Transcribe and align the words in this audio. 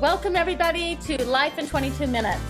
Welcome, 0.00 0.36
everybody, 0.36 0.96
to 1.06 1.24
Life 1.24 1.58
in 1.58 1.66
22 1.66 2.06
Minutes. 2.06 2.42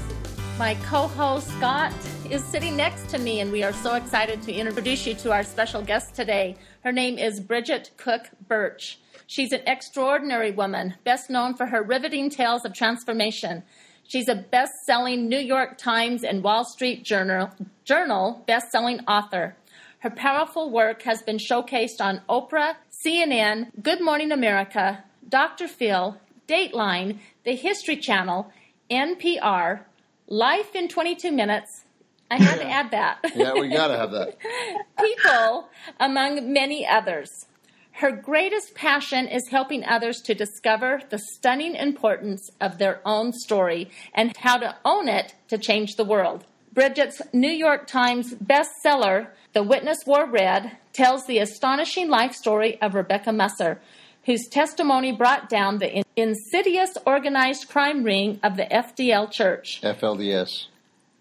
My 0.59 0.74
co 0.86 1.06
host 1.06 1.46
Scott 1.46 1.95
is 2.28 2.42
sitting 2.45 2.77
next 2.77 3.09
to 3.10 3.19
me, 3.19 3.38
and 3.38 3.52
we 3.52 3.62
are 3.62 3.72
so 3.72 3.95
excited 3.95 4.42
to 4.42 4.52
introduce 4.52 5.06
you 5.06 5.14
to 5.14 5.30
our 5.30 5.45
special 5.45 5.80
guest 5.80 6.16
today. 6.16 6.56
Her 6.82 6.91
name 6.91 7.19
is 7.19 7.38
Bridget 7.38 7.92
Cook 7.96 8.30
Burch. 8.48 8.98
She's 9.28 9.52
an 9.52 9.60
extraordinary 9.64 10.50
woman, 10.50 10.95
best 11.05 11.30
known 11.30 11.55
for 11.55 11.66
her 11.66 11.84
riveting 11.84 12.30
tales 12.30 12.64
of 12.64 12.74
transformation. 12.74 13.62
She's 14.02 14.28
a 14.28 14.34
best 14.34 14.72
selling 14.84 15.28
New 15.28 15.38
York 15.38 15.78
Times 15.78 16.24
and 16.24 16.42
Wall 16.42 16.64
Street 16.64 17.05
Journal, 17.05 17.50
Journal 17.84 18.42
best 18.48 18.72
selling 18.72 18.98
author. 19.06 19.55
Her 20.00 20.10
powerful 20.10 20.69
work 20.69 21.02
has 21.02 21.22
been 21.22 21.38
showcased 21.38 22.00
on 22.00 22.22
Oprah, 22.28 22.74
CNN, 22.91 23.70
Good 23.80 24.00
Morning 24.00 24.33
America, 24.33 25.05
Dr. 25.28 25.69
Phil, 25.69 26.19
Dateline, 26.46 27.18
the 27.45 27.55
History 27.55 27.96
Channel, 27.96 28.50
NPR, 28.91 29.80
Life 30.28 30.75
in 30.75 30.89
22 30.89 31.30
Minutes. 31.30 31.84
I 32.30 32.42
had 32.42 32.58
to 32.58 32.69
add 32.69 32.91
that. 32.91 33.19
yeah, 33.36 33.52
we 33.55 33.69
got 33.69 33.89
to 33.89 33.97
have 33.97 34.11
that. 34.11 34.36
People, 34.98 35.69
among 36.00 36.52
many 36.52 36.86
others. 36.86 37.47
Her 37.92 38.11
greatest 38.11 38.74
passion 38.74 39.27
is 39.27 39.48
helping 39.48 39.84
others 39.84 40.20
to 40.22 40.34
discover 40.34 41.00
the 41.08 41.19
stunning 41.19 41.74
importance 41.74 42.50
of 42.61 42.78
their 42.78 43.00
own 43.06 43.33
story 43.33 43.91
and 44.12 44.36
how 44.36 44.58
to 44.58 44.77
own 44.84 45.08
it 45.08 45.34
to 45.48 45.56
change 45.56 45.94
the 45.94 46.05
world. 46.05 46.44
Bridget's 46.74 47.22
New 47.33 47.50
York 47.50 47.86
Times 47.86 48.34
bestseller, 48.34 49.28
The 49.55 49.62
Witness 49.62 50.00
Wore 50.06 50.28
Red, 50.28 50.77
tells 50.92 51.24
the 51.24 51.39
astonishing 51.39 52.11
life 52.11 52.34
story 52.34 52.78
of 52.83 52.94
Rebecca 52.94 53.33
Musser, 53.33 53.80
whose 54.27 54.48
testimony 54.48 55.12
brought 55.12 55.48
down 55.48 55.78
the 55.78 56.05
insidious 56.16 56.98
organized 57.06 57.69
crime 57.69 58.02
ring 58.02 58.41
of 58.42 58.56
the 58.56 58.64
FDL 58.64 59.30
Church. 59.30 59.80
FLDS. 59.83 60.66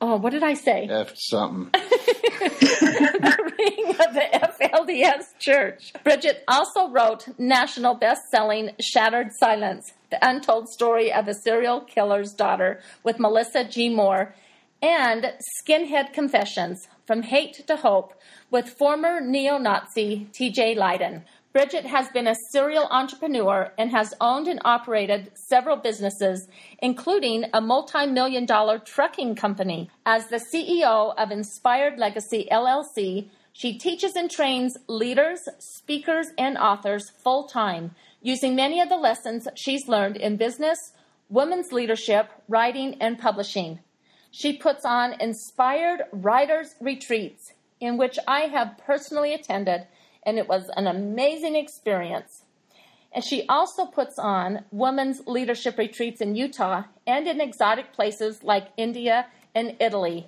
Oh, 0.01 0.17
what 0.17 0.31
did 0.31 0.43
I 0.43 0.55
say? 0.55 0.87
F 0.89 1.13
something. 1.15 1.69
the 1.71 3.53
ring 3.57 3.89
of 3.89 4.13
the 4.13 4.65
FLDS 4.65 5.39
Church. 5.39 5.93
Bridget 6.03 6.43
also 6.47 6.89
wrote 6.89 7.27
national 7.39 7.93
best-selling 7.93 8.71
Shattered 8.81 9.29
Silence, 9.39 9.93
the 10.09 10.27
untold 10.27 10.67
story 10.67 11.13
of 11.13 11.27
a 11.27 11.33
serial 11.33 11.81
killer's 11.81 12.33
daughter 12.33 12.81
with 13.03 13.19
Melissa 13.19 13.63
G. 13.63 13.87
Moore, 13.87 14.33
and 14.81 15.33
Skinhead 15.57 16.11
Confessions, 16.11 16.87
From 17.05 17.21
Hate 17.21 17.65
to 17.67 17.77
Hope, 17.77 18.13
with 18.51 18.69
former 18.69 19.21
neo-Nazi 19.21 20.27
T.J. 20.33 20.75
Leyden. 20.75 21.23
Bridget 21.55 21.85
has 21.85 22.09
been 22.09 22.27
a 22.27 22.35
serial 22.35 22.85
entrepreneur 22.91 23.71
and 23.77 23.89
has 23.91 24.13
owned 24.19 24.49
and 24.49 24.59
operated 24.65 25.31
several 25.35 25.77
businesses, 25.77 26.49
including 26.79 27.45
a 27.53 27.61
multi 27.61 28.05
million 28.07 28.45
dollar 28.45 28.77
trucking 28.77 29.35
company. 29.35 29.89
As 30.05 30.27
the 30.27 30.35
CEO 30.35 31.13
of 31.17 31.31
Inspired 31.31 31.97
Legacy 31.97 32.45
LLC, 32.51 33.29
she 33.53 33.77
teaches 33.77 34.17
and 34.17 34.29
trains 34.29 34.75
leaders, 34.89 35.47
speakers, 35.57 36.27
and 36.37 36.57
authors 36.57 37.09
full 37.09 37.45
time, 37.45 37.95
using 38.21 38.53
many 38.53 38.81
of 38.81 38.89
the 38.89 38.97
lessons 38.97 39.47
she's 39.55 39.87
learned 39.87 40.17
in 40.17 40.35
business, 40.35 40.91
women's 41.29 41.71
leadership, 41.71 42.31
writing, 42.49 42.97
and 42.99 43.17
publishing. 43.17 43.79
She 44.29 44.57
puts 44.57 44.83
on 44.83 45.21
inspired 45.21 46.01
writers' 46.11 46.75
retreats, 46.81 47.53
in 47.79 47.95
which 47.97 48.19
I 48.27 48.41
have 48.41 48.77
personally 48.77 49.33
attended 49.33 49.87
and 50.25 50.37
it 50.37 50.47
was 50.47 50.69
an 50.75 50.87
amazing 50.87 51.55
experience. 51.55 52.43
And 53.11 53.23
she 53.23 53.45
also 53.47 53.85
puts 53.85 54.19
on 54.19 54.65
women's 54.71 55.25
leadership 55.25 55.77
retreats 55.77 56.19
in 56.19 56.35
Utah 56.35 56.83
and 57.07 57.27
in 57.27 57.39
exotic 57.39 57.93
places 57.93 58.43
like 58.43 58.67
India 58.75 59.27
and 59.53 59.77
Italy. 59.79 60.27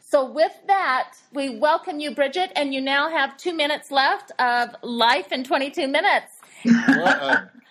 So, 0.00 0.24
with 0.30 0.52
that, 0.68 1.14
we 1.32 1.58
welcome 1.58 1.98
you, 1.98 2.14
Bridget, 2.14 2.52
and 2.54 2.72
you 2.72 2.80
now 2.80 3.10
have 3.10 3.36
two 3.36 3.52
minutes 3.52 3.90
left 3.90 4.30
of 4.38 4.76
Life 4.82 5.32
in 5.32 5.42
22 5.42 5.88
Minutes. 5.88 6.35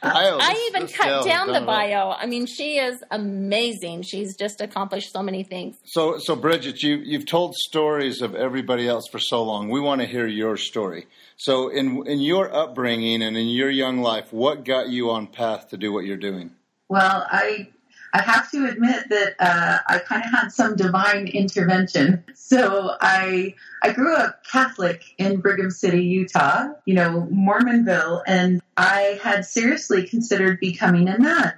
I 0.06 0.70
even 0.70 0.88
cut 0.88 1.26
down 1.26 1.48
the 1.52 1.62
bio. 1.62 2.12
I 2.12 2.26
mean, 2.26 2.46
she 2.46 2.78
is 2.78 3.04
amazing. 3.12 4.04
She's 4.04 4.36
just 4.36 4.62
accomplished 4.62 5.12
so 5.12 5.24
many 5.24 5.44
things. 5.44 5.78
So, 5.86 6.18
so 6.20 6.36
Bridget, 6.36 6.84
you 6.84 6.98
you've 6.98 7.26
told 7.26 7.56
stories 7.56 8.22
of 8.22 8.36
everybody 8.36 8.88
else 8.88 9.06
for 9.12 9.20
so 9.20 9.44
long. 9.44 9.70
We 9.70 9.80
want 9.80 10.02
to 10.02 10.08
hear 10.08 10.28
your 10.28 10.58
story. 10.58 11.08
So, 11.38 11.70
in 11.70 12.06
in 12.08 12.20
your 12.20 12.54
upbringing 12.54 13.22
and 13.22 13.36
in 13.38 13.48
your 13.48 13.70
young 13.70 14.02
life, 14.02 14.32
what 14.32 14.66
got 14.66 14.90
you 14.90 15.12
on 15.12 15.28
path 15.28 15.70
to 15.70 15.78
do 15.78 15.92
what 15.92 16.06
you're 16.06 16.18
doing? 16.18 16.52
Well, 16.88 17.26
I 17.30 17.70
I 18.16 18.22
have 18.22 18.50
to 18.52 18.66
admit 18.66 19.10
that 19.10 19.36
uh, 19.40 19.80
I 19.88 20.00
kind 20.00 20.24
of 20.24 20.32
had 20.32 20.50
some 20.50 20.78
divine 20.78 21.28
intervention. 21.28 22.24
So 22.34 22.96
I 23.02 23.56
I 23.84 23.92
grew 23.92 24.16
up 24.16 24.44
Catholic 24.50 25.04
in 25.18 25.42
Brigham 25.42 25.70
City, 25.70 26.04
Utah, 26.04 26.68
you 26.86 26.94
know, 26.94 27.28
Mormonville, 27.30 28.22
and 28.26 28.62
I 28.78 29.20
had 29.24 29.46
seriously 29.46 30.08
considered 30.08 30.60
becoming 30.60 31.08
a 31.08 31.18
nun, 31.18 31.54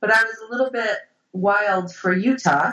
but 0.00 0.12
I 0.12 0.22
was 0.22 0.36
a 0.38 0.50
little 0.50 0.70
bit 0.70 0.98
wild 1.32 1.94
for 1.94 2.12
Utah, 2.12 2.72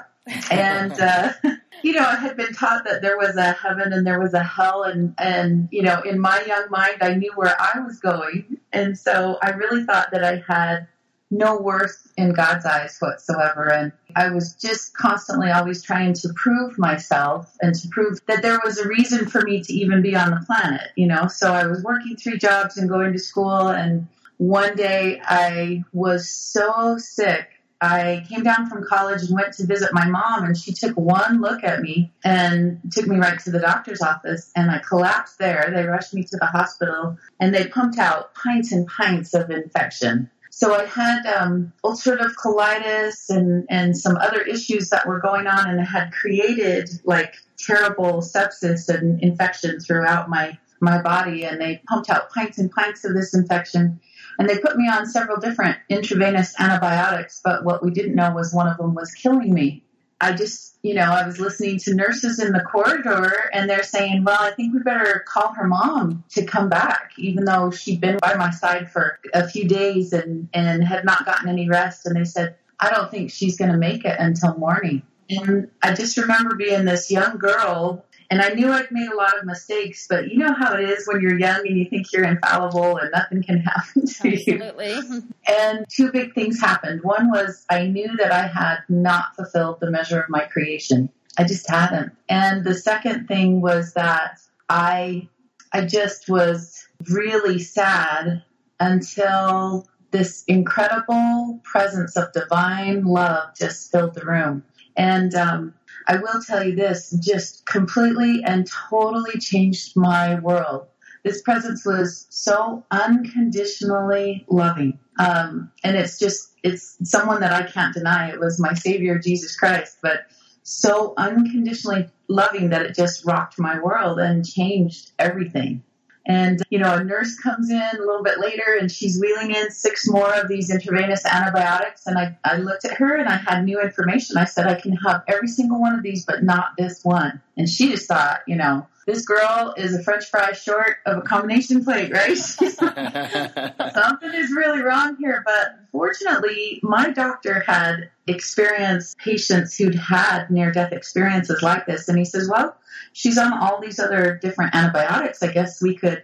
and 0.52 0.92
uh, 1.00 1.34
you 1.84 1.94
know, 1.94 2.06
I 2.06 2.16
had 2.16 2.38
been 2.38 2.54
taught 2.54 2.86
that 2.86 3.02
there 3.02 3.18
was 3.18 3.36
a 3.38 3.54
heaven 3.54 3.94
and 3.94 4.06
there 4.06 4.20
was 4.20 4.34
a 4.34 4.44
hell, 4.44 4.84
and 4.84 5.14
and 5.18 5.68
you 5.72 5.82
know, 5.82 6.02
in 6.02 6.20
my 6.20 6.44
young 6.48 6.70
mind, 6.70 6.98
I 7.02 7.16
knew 7.16 7.32
where 7.36 7.56
I 7.60 7.80
was 7.80 8.00
going, 8.00 8.58
and 8.72 8.98
so 8.98 9.38
I 9.42 9.52
really 9.52 9.84
thought 9.84 10.12
that 10.12 10.24
I 10.24 10.44
had 10.48 10.88
no 11.30 11.58
worth 11.58 12.12
in 12.16 12.34
God's 12.34 12.66
eyes 12.66 12.98
whatsoever. 13.00 13.72
And 13.72 13.92
I 14.16 14.30
was 14.30 14.54
just 14.54 14.96
constantly 14.96 15.52
always 15.52 15.84
trying 15.84 16.14
to 16.14 16.30
prove 16.36 16.78
myself 16.78 17.56
and 17.62 17.76
to 17.76 17.88
prove 17.90 18.20
that 18.28 18.42
there 18.42 18.60
was 18.64 18.78
a 18.78 18.88
reason 18.88 19.28
for 19.28 19.42
me 19.42 19.62
to 19.62 19.74
even 19.74 20.02
be 20.02 20.16
on 20.16 20.32
the 20.32 20.46
planet, 20.46 20.90
you 20.96 21.08
know. 21.08 21.28
So 21.28 21.52
I 21.52 21.68
was 21.68 21.84
working 21.84 22.16
three 22.16 22.38
jobs 22.38 22.78
and 22.78 22.90
going 22.90 23.14
to 23.14 23.20
school. 23.20 23.68
And 23.68 24.08
one 24.38 24.76
day 24.76 25.22
I 25.24 25.84
was 25.92 26.30
so 26.30 26.98
sick. 26.98 27.50
I 27.80 28.26
came 28.28 28.42
down 28.42 28.70
from 28.70 28.88
college 28.88 29.22
and 29.22 29.36
went 29.36 29.54
to 29.54 29.68
visit 29.68 29.94
my 29.94 30.08
mom, 30.08 30.46
and 30.46 30.58
she 30.58 30.74
took 30.74 30.96
one 30.98 31.42
look 31.42 31.64
at 31.64 31.80
me 31.80 32.12
and 32.24 32.82
took 32.92 33.06
me 33.06 33.18
right 33.18 33.38
to 33.42 33.52
the 33.52 33.60
doctor's 33.60 34.02
office. 34.02 34.52
And 34.56 34.72
I 34.72 34.80
collapsed 34.80 35.38
there. 35.38 35.72
They 35.72 35.84
rushed 35.84 36.12
me 36.16 36.24
to 36.24 36.38
the 36.38 36.48
hospital, 36.48 37.18
and 37.40 37.54
they 37.54 37.68
pumped 37.68 38.00
out 38.00 38.34
pints 38.34 38.72
and 38.72 38.88
pints 38.88 39.36
of 39.36 39.52
infection 39.52 40.32
so 40.58 40.74
I 40.74 40.86
had 40.86 41.24
um, 41.28 41.72
ulcerative 41.86 42.34
colitis 42.34 43.30
and, 43.30 43.68
and 43.70 43.96
some 43.96 44.18
other 44.18 44.42
issues 44.42 44.90
that 44.90 45.06
were 45.08 45.20
going 45.20 45.46
on, 45.46 45.70
and 45.70 45.80
it 45.80 45.84
had 45.84 46.12
created 46.12 46.90
like 47.04 47.36
terrible 47.60 48.24
sepsis 48.24 48.90
and 48.90 49.22
infection 49.22 49.80
throughout 49.80 50.30
my 50.30 50.58
my 50.80 51.00
body. 51.00 51.44
And 51.44 51.62
they 51.62 51.84
pumped 51.88 52.10
out 52.10 52.32
pints 52.32 52.58
and 52.58 52.72
pints 52.72 53.06
of 53.06 53.14
this 53.14 53.36
infection, 53.36 54.00
and 54.40 54.50
they 54.50 54.58
put 54.58 54.78
me 54.78 54.90
on 54.90 55.06
several 55.06 55.40
different 55.40 55.78
intravenous 55.90 56.60
antibiotics. 56.60 57.40
But 57.44 57.64
what 57.64 57.84
we 57.84 57.92
didn't 57.92 58.16
know 58.16 58.32
was 58.32 58.52
one 58.52 58.68
of 58.68 58.78
them 58.78 58.96
was 58.96 59.12
killing 59.12 59.54
me. 59.54 59.84
I 60.20 60.34
just, 60.34 60.76
you 60.82 60.96
know, 60.96 61.04
I 61.04 61.26
was 61.26 61.40
listening 61.40 61.78
to 61.80 61.94
nurses 61.94 62.40
in 62.40 62.52
the 62.52 62.62
corridor 62.62 63.50
and 63.54 63.70
they're 63.70 63.84
saying, 63.84 64.24
well, 64.24 64.40
I 64.40 64.52
think 64.52 64.74
we 64.74 64.80
better 64.80 65.24
call 65.28 65.54
her 65.54 65.68
mom 65.68 66.24
to 66.32 66.46
come 66.46 66.70
back, 66.70 67.12
even 67.18 67.46
though 67.46 67.70
she'd 67.70 68.02
been 68.02 68.18
by 68.18 68.34
my 68.34 68.50
side 68.50 68.92
for 68.92 69.20
a 69.34 69.48
few 69.48 69.68
days 69.68 70.14
and, 70.14 70.50
and 70.54 70.84
had 70.84 71.06
not 71.06 71.26
gotten 71.26 71.50
any 71.50 71.70
rest. 71.70 72.06
And 72.06 72.16
they 72.16 72.26
said, 72.26 72.56
I 72.80 72.90
don't 72.90 73.12
think 73.12 73.32
she's 73.32 73.58
going 73.58 73.72
to 73.72 73.78
make 73.78 74.06
it 74.06 74.20
until 74.20 74.56
morning. 74.56 75.04
And 75.30 75.70
I 75.84 75.94
just 75.94 76.18
remember 76.18 76.56
being 76.56 76.86
this 76.86 77.12
young 77.12 77.38
girl 77.38 78.06
and 78.30 78.42
I 78.42 78.50
knew 78.50 78.72
I'd 78.72 78.92
made 78.92 79.10
a 79.10 79.16
lot 79.16 79.38
of 79.38 79.46
mistakes, 79.46 80.06
but 80.10 80.30
you 80.30 80.38
know 80.38 80.54
how 80.54 80.74
it 80.76 80.90
is 80.90 81.08
when 81.08 81.22
you're 81.22 81.40
young 81.40 81.66
and 81.66 81.78
you 81.78 81.86
think 81.86 82.12
you're 82.12 82.26
infallible 82.26 82.98
and 82.98 83.12
nothing 83.12 83.42
can 83.42 83.60
happen 83.62 84.06
to 84.06 84.34
Absolutely. 84.34 84.88
you. 84.96 85.24
And 85.48 85.86
two 85.90 86.12
big 86.12 86.34
things 86.34 86.60
happened. 86.60 87.04
One 87.04 87.30
was 87.30 87.66
I 87.70 87.88
knew 87.88 88.18
that 88.18 88.32
I 88.32 88.48
had 88.48 88.80
not 88.90 89.36
fulfilled 89.36 89.80
the 89.80 89.90
measure 89.90 90.20
of 90.20 90.30
my 90.30 90.44
creation. 90.46 91.10
I 91.38 91.46
just 91.46 91.70
hadn't. 91.70 92.14
And 92.28 92.66
the 92.66 92.74
second 92.74 93.28
thing 93.28 93.62
was 93.62 93.94
that 93.94 94.40
I 94.68 95.30
I 95.72 95.86
just 95.86 96.30
was 96.30 96.88
really 97.10 97.60
sad 97.60 98.44
until 98.80 99.88
this 100.12 100.44
incredible 100.48 101.60
presence 101.64 102.18
of 102.18 102.32
divine 102.34 103.06
love 103.06 103.50
just 103.58 103.92
filled 103.92 104.16
the 104.16 104.26
room. 104.26 104.64
And 104.96 105.34
um, 105.36 105.74
I 106.08 106.18
will 106.18 106.42
tell 106.42 106.64
you 106.64 106.76
this 106.76 107.12
just 107.20 107.66
completely 107.66 108.44
and 108.44 108.70
totally 108.90 109.40
changed 109.40 109.98
my 109.98 110.40
world. 110.40 110.88
This 111.24 111.42
presence 111.42 111.86
was 111.86 112.26
so 112.30 112.86
unconditionally 112.90 114.46
loving. 114.48 115.00
Um, 115.20 115.72
and 115.84 115.98
it's 115.98 116.18
just, 116.18 116.54
it's 116.64 116.98
someone 117.04 117.42
that 117.42 117.52
I 117.52 117.70
can't 117.70 117.94
deny. 117.94 118.32
It 118.32 118.40
was 118.40 118.60
my 118.60 118.74
Savior, 118.74 119.20
Jesus 119.20 119.58
Christ, 119.58 119.98
but 120.02 120.28
so 120.64 121.14
unconditionally 121.18 122.10
loving 122.30 122.70
that 122.70 122.84
it 122.84 122.96
just 122.96 123.26
rocked 123.26 123.60
my 123.60 123.80
world 123.80 124.20
and 124.20 124.48
changed 124.48 125.12
everything. 125.20 125.84
And, 126.28 126.62
you 126.70 126.78
know, 126.78 126.94
a 126.94 127.04
nurse 127.04 127.40
comes 127.40 127.70
in 127.70 127.82
a 127.82 128.00
little 128.00 128.22
bit 128.22 128.38
later 128.38 128.78
and 128.78 128.92
she's 128.92 129.18
wheeling 129.20 129.56
in 129.56 129.72
six 129.72 130.08
more 130.10 130.34
of 130.34 130.50
these 130.50 130.70
intravenous 130.70 131.26
antibiotics. 131.26 132.06
And 132.06 132.20
I, 132.20 132.38
I 132.44 132.58
looked 132.58 132.84
at 132.84 132.98
her 132.98 133.16
and 133.16 133.30
I 133.30 133.38
had 133.38 133.64
new 133.64 133.82
information. 133.82 134.36
I 134.36 134.44
said, 134.44 134.68
I 134.68 134.76
can 134.76 134.92
have 134.98 135.24
every 135.30 135.48
single 135.48 135.80
one 135.80 135.96
of 135.96 136.04
these, 136.04 136.26
but 136.26 136.44
not 136.44 136.72
this 136.78 137.04
one. 137.06 137.42
And 137.56 137.70
she 137.70 137.90
just 137.90 138.10
thought, 138.10 138.42
you 138.46 138.58
know, 138.58 138.86
this 139.08 139.26
girl 139.26 139.74
is 139.78 139.96
a 139.96 140.04
french 140.04 140.26
fry 140.26 140.52
short 140.52 140.98
of 141.06 141.20
a 141.20 141.22
combination 141.22 141.84
plate, 141.84 142.12
right? 142.12 142.38
Something 143.94 144.34
is 144.34 144.52
really 144.52 144.82
wrong 144.82 145.16
here. 145.18 145.44
But 145.46 145.80
fortunately, 145.94 146.82
my 146.84 147.10
doctor 147.12 147.62
had 147.62 148.10
experienced 148.28 149.18
patients 149.18 149.78
who'd 149.78 149.96
had 149.96 150.52
near 150.52 150.74
death 150.74 150.92
experiences 150.92 151.64
like 151.64 151.86
this. 151.86 152.10
And 152.10 152.18
he 152.18 152.26
says, 152.26 152.50
well, 152.50 152.76
she's 153.14 153.38
on 153.38 153.54
all 153.54 153.80
these 153.80 153.98
other 153.98 154.38
different 154.42 154.76
antibiotics. 154.76 155.42
I 155.42 155.54
guess 155.54 155.82
we 155.82 155.96
could 155.96 156.24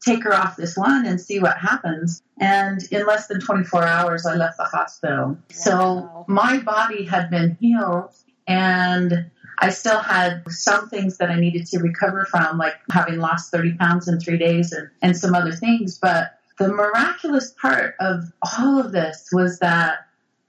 take 0.00 0.22
her 0.22 0.32
off 0.32 0.56
this 0.56 0.76
one 0.76 1.04
and 1.04 1.20
see 1.20 1.40
what 1.40 1.58
happens. 1.58 2.22
And 2.38 2.80
in 2.92 3.04
less 3.04 3.26
than 3.26 3.40
24 3.40 3.82
hours, 3.82 4.26
I 4.26 4.36
left 4.36 4.58
the 4.58 4.64
hospital. 4.64 5.26
Wow. 5.26 5.36
So 5.50 6.24
my 6.28 6.58
body 6.58 7.04
had 7.04 7.30
been 7.30 7.56
healed 7.60 8.14
and 8.46 9.28
I 9.62 9.70
still 9.70 10.00
had 10.00 10.42
some 10.48 10.88
things 10.88 11.18
that 11.18 11.30
I 11.30 11.38
needed 11.38 11.66
to 11.68 11.78
recover 11.78 12.24
from, 12.24 12.58
like 12.58 12.74
having 12.90 13.18
lost 13.18 13.52
30 13.52 13.74
pounds 13.74 14.08
in 14.08 14.18
three 14.18 14.36
days 14.36 14.72
and, 14.72 14.90
and 15.00 15.16
some 15.16 15.36
other 15.36 15.52
things. 15.52 15.98
But 15.98 16.36
the 16.58 16.66
miraculous 16.66 17.52
part 17.52 17.94
of 18.00 18.32
all 18.58 18.80
of 18.80 18.90
this 18.90 19.28
was 19.32 19.60
that 19.60 20.08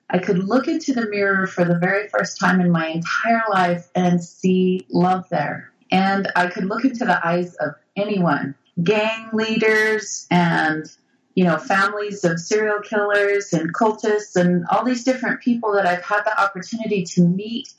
I 0.10 0.18
could 0.18 0.40
look 0.40 0.68
into 0.68 0.94
the 0.94 1.08
mirror 1.08 1.46
for 1.46 1.64
the 1.64 1.78
very 1.78 2.08
first 2.08 2.40
time 2.40 2.60
in 2.60 2.72
my 2.72 2.88
entire 2.88 3.44
life 3.52 3.88
and 3.94 4.22
see 4.22 4.88
love 4.90 5.30
there. 5.30 5.72
And 5.92 6.32
I 6.36 6.48
could 6.48 6.66
look 6.66 6.84
into 6.84 7.06
the 7.06 7.26
eyes 7.26 7.54
of 7.56 7.76
anyone, 7.96 8.56
gang 8.84 9.30
leaders 9.32 10.26
and 10.32 10.92
you 11.36 11.44
know, 11.44 11.58
families 11.58 12.24
of 12.24 12.40
serial 12.40 12.80
killers 12.80 13.54
and 13.54 13.74
cultists 13.74 14.36
and 14.36 14.66
all 14.68 14.84
these 14.84 15.04
different 15.04 15.42
people 15.42 15.74
that 15.74 15.86
I've 15.86 16.04
had 16.04 16.24
the 16.24 16.40
opportunity 16.40 17.04
to 17.06 17.22
meet 17.22 17.74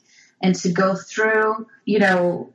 and 0.45 0.53
to 0.53 0.71
go 0.71 0.93
through, 0.95 1.65
you 1.85 1.97
know, 1.97 2.53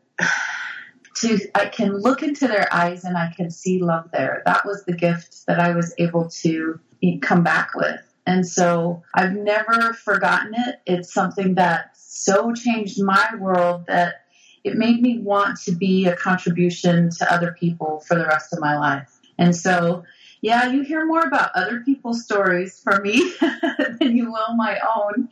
to 1.17 1.41
I 1.57 1.67
can 1.67 1.97
look 1.97 2.23
into 2.23 2.47
their 2.47 2.73
eyes 2.73 3.03
and 3.03 3.19
I 3.19 3.33
can 3.37 3.51
see 3.51 3.83
love 3.83 4.11
there. 4.13 4.43
That 4.47 4.65
was 4.65 4.85
the 4.85 4.93
gift 4.93 5.45
that 5.49 5.59
I 5.59 5.75
was 5.75 5.93
able 5.99 6.29
to 6.43 6.79
come 7.21 7.43
back 7.43 7.75
with. 7.75 8.01
And 8.27 8.47
so 8.47 9.03
I've 9.13 9.33
never 9.33 9.93
forgotten 9.93 10.55
it. 10.55 10.77
It's 10.87 11.13
something 11.13 11.57
that 11.57 11.97
so 11.97 12.53
changed 12.53 13.03
my 13.03 13.29
world 13.41 13.87
that 13.89 14.27
it 14.63 14.77
made 14.77 15.03
me 15.03 15.19
want 15.19 15.59
to 15.63 15.73
be 15.73 16.07
a 16.07 16.15
contribution 16.15 17.11
to 17.19 17.33
other 17.33 17.57
people 17.59 18.05
for 18.07 18.15
the 18.15 18.27
rest 18.27 18.53
of 18.53 18.61
my 18.61 18.79
life. 18.79 19.19
And 19.37 19.57
so, 19.57 20.05
yeah, 20.41 20.71
you 20.71 20.83
hear 20.83 21.05
more 21.05 21.21
about 21.21 21.51
other 21.55 21.81
people's 21.81 22.25
stories 22.25 22.81
for 22.81 23.01
me 23.01 23.33
than 23.41 24.17
you 24.17 24.31
will 24.31 24.57
my 24.57 24.79
own. 24.97 25.29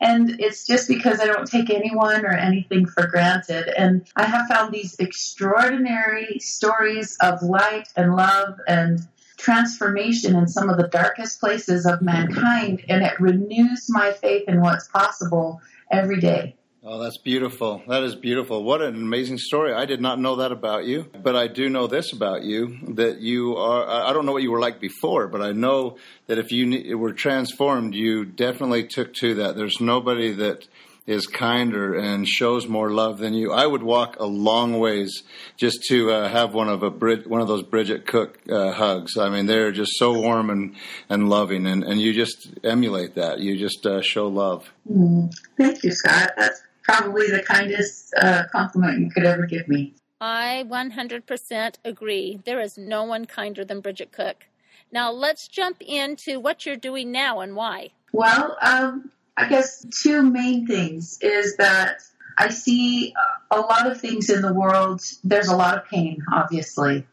And 0.00 0.40
it's 0.40 0.66
just 0.66 0.88
because 0.88 1.20
I 1.20 1.26
don't 1.26 1.48
take 1.48 1.68
anyone 1.68 2.24
or 2.24 2.32
anything 2.32 2.86
for 2.86 3.06
granted. 3.06 3.68
And 3.76 4.06
I 4.14 4.24
have 4.24 4.46
found 4.48 4.72
these 4.72 4.94
extraordinary 4.98 6.38
stories 6.38 7.16
of 7.20 7.42
light 7.42 7.88
and 7.96 8.14
love 8.14 8.58
and 8.68 9.00
transformation 9.36 10.36
in 10.36 10.46
some 10.46 10.70
of 10.70 10.76
the 10.76 10.88
darkest 10.88 11.40
places 11.40 11.84
of 11.84 12.00
mankind. 12.00 12.84
And 12.88 13.02
it 13.02 13.20
renews 13.20 13.86
my 13.88 14.12
faith 14.12 14.44
in 14.46 14.60
what's 14.60 14.86
possible 14.86 15.60
every 15.90 16.20
day. 16.20 16.56
Oh, 16.84 17.00
that's 17.00 17.18
beautiful. 17.18 17.80
That 17.86 18.02
is 18.02 18.16
beautiful. 18.16 18.64
What 18.64 18.82
an 18.82 18.96
amazing 18.96 19.38
story. 19.38 19.72
I 19.72 19.84
did 19.84 20.00
not 20.00 20.18
know 20.18 20.36
that 20.36 20.50
about 20.50 20.84
you, 20.84 21.06
but 21.22 21.36
I 21.36 21.46
do 21.46 21.68
know 21.68 21.86
this 21.86 22.12
about 22.12 22.42
you 22.42 22.76
that 22.94 23.20
you 23.20 23.54
are, 23.56 24.08
I 24.08 24.12
don't 24.12 24.26
know 24.26 24.32
what 24.32 24.42
you 24.42 24.50
were 24.50 24.58
like 24.58 24.80
before, 24.80 25.28
but 25.28 25.40
I 25.40 25.52
know 25.52 25.96
that 26.26 26.38
if 26.38 26.50
you 26.50 26.98
were 26.98 27.12
transformed, 27.12 27.94
you 27.94 28.24
definitely 28.24 28.88
took 28.88 29.14
to 29.14 29.34
that. 29.34 29.54
There's 29.54 29.80
nobody 29.80 30.32
that 30.32 30.66
is 31.06 31.28
kinder 31.28 31.94
and 31.94 32.26
shows 32.26 32.66
more 32.66 32.90
love 32.90 33.18
than 33.18 33.34
you. 33.34 33.52
I 33.52 33.64
would 33.64 33.84
walk 33.84 34.16
a 34.18 34.26
long 34.26 34.80
ways 34.80 35.22
just 35.56 35.84
to 35.88 36.10
uh, 36.10 36.28
have 36.28 36.52
one 36.52 36.68
of 36.68 36.82
a 36.82 36.90
Brid- 36.90 37.28
one 37.28 37.40
of 37.40 37.46
those 37.46 37.62
Bridget 37.62 38.06
Cook 38.06 38.40
uh, 38.50 38.72
hugs. 38.72 39.16
I 39.16 39.28
mean, 39.28 39.46
they're 39.46 39.72
just 39.72 39.92
so 39.98 40.18
warm 40.18 40.50
and, 40.50 40.74
and 41.08 41.28
loving, 41.28 41.66
and, 41.66 41.84
and 41.84 42.00
you 42.00 42.12
just 42.12 42.54
emulate 42.64 43.14
that. 43.14 43.38
You 43.38 43.56
just 43.56 43.86
uh, 43.86 44.00
show 44.02 44.26
love. 44.26 44.72
Mm, 44.90 45.32
thank 45.56 45.82
you, 45.84 45.92
Scott. 45.92 46.32
That's 46.36 46.60
probably 46.82 47.30
the 47.30 47.42
kindest 47.42 48.12
uh, 48.20 48.44
compliment 48.50 49.00
you 49.00 49.10
could 49.10 49.24
ever 49.24 49.46
give 49.46 49.68
me. 49.68 49.94
I 50.20 50.64
100% 50.68 51.74
agree. 51.84 52.40
There 52.44 52.60
is 52.60 52.78
no 52.78 53.04
one 53.04 53.24
kinder 53.24 53.64
than 53.64 53.80
Bridget 53.80 54.12
Cook. 54.12 54.46
Now, 54.92 55.10
let's 55.10 55.48
jump 55.48 55.80
into 55.80 56.38
what 56.38 56.64
you're 56.64 56.76
doing 56.76 57.10
now 57.10 57.40
and 57.40 57.56
why. 57.56 57.90
Well, 58.12 58.56
um, 58.60 59.10
I 59.36 59.48
guess 59.48 59.84
two 60.02 60.22
main 60.22 60.66
things 60.66 61.18
is 61.22 61.56
that 61.56 62.02
I 62.38 62.50
see 62.50 63.14
a 63.50 63.60
lot 63.60 63.90
of 63.90 64.00
things 64.00 64.30
in 64.30 64.42
the 64.42 64.52
world. 64.52 65.00
There's 65.24 65.48
a 65.48 65.56
lot 65.56 65.78
of 65.78 65.86
pain, 65.86 66.18
obviously, 66.30 67.06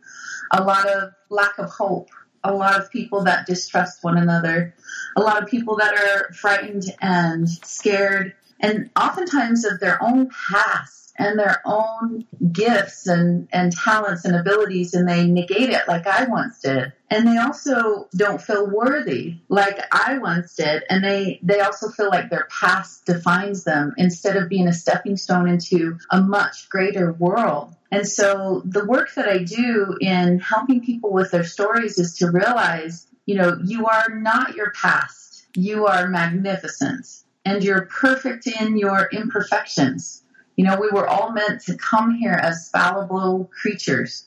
a 0.52 0.64
lot 0.64 0.88
of 0.88 1.14
lack 1.30 1.58
of 1.58 1.70
hope, 1.70 2.10
a 2.44 2.54
lot 2.54 2.80
of 2.80 2.92
people 2.92 3.24
that 3.24 3.46
distrust 3.46 4.04
one 4.04 4.18
another, 4.18 4.76
a 5.16 5.22
lot 5.22 5.42
of 5.42 5.50
people 5.50 5.78
that 5.78 5.94
are 5.94 6.34
frightened 6.34 6.84
and 7.02 7.50
scared 7.50 8.36
and 8.60 8.90
oftentimes 8.96 9.66
of 9.66 9.80
their 9.80 10.02
own 10.04 10.30
past 10.30 11.00
and 11.20 11.38
their 11.38 11.62
own 11.66 12.26
gifts 12.52 13.06
and, 13.06 13.50
and 13.52 13.74
talents 13.74 14.24
and 14.24 14.36
abilities 14.36 14.94
and 14.94 15.08
they 15.08 15.28
negate 15.28 15.70
it 15.70 15.88
like 15.88 16.08
I 16.08 16.26
once 16.26 16.62
did. 16.62 16.94
And 17.12 17.28
they 17.28 17.38
also 17.38 18.08
don't 18.16 18.42
feel 18.42 18.70
worthy 18.70 19.42
like 19.50 19.80
I 19.92 20.18
once 20.20 20.56
did. 20.56 20.84
And 20.90 21.04
they, 21.04 21.40
they 21.44 21.60
also 21.60 21.90
feel 21.90 22.08
like 22.08 22.30
their 22.30 22.48
past 22.50 23.06
defines 23.06 23.66
them 23.66 23.94
instead 23.98 24.38
of 24.38 24.48
being 24.48 24.70
a 24.70 24.74
stepping 24.74 25.18
stone 25.18 25.50
into 25.50 25.98
a 26.10 26.22
much 26.22 26.70
greater 26.70 27.12
world. 27.12 27.76
And 27.92 28.08
so 28.08 28.62
the 28.64 28.86
work 28.86 29.14
that 29.16 29.28
I 29.28 29.40
do 29.40 29.98
in 30.00 30.40
helping 30.40 30.86
people 30.86 31.12
with 31.12 31.32
their 31.32 31.44
stories 31.44 32.00
is 32.00 32.18
to 32.20 32.32
realize, 32.32 33.08
you 33.26 33.36
know, 33.36 33.58
you 33.64 33.88
are 33.88 34.08
not 34.10 34.56
your 34.56 34.72
past. 34.72 35.48
You 35.56 35.88
are 35.88 36.08
magnificent 36.08 37.08
and 37.46 37.64
you're 37.64 37.86
perfect 37.86 38.48
in 38.48 38.78
your 38.78 39.10
imperfections. 39.12 40.24
You 40.56 40.66
know, 40.66 40.80
we 40.80 40.90
were 40.90 41.08
all 41.08 41.32
meant 41.32 41.62
to 41.64 41.78
come 41.78 42.16
here 42.16 42.34
as 42.34 42.70
fallible 42.70 43.50
creatures 43.62 44.26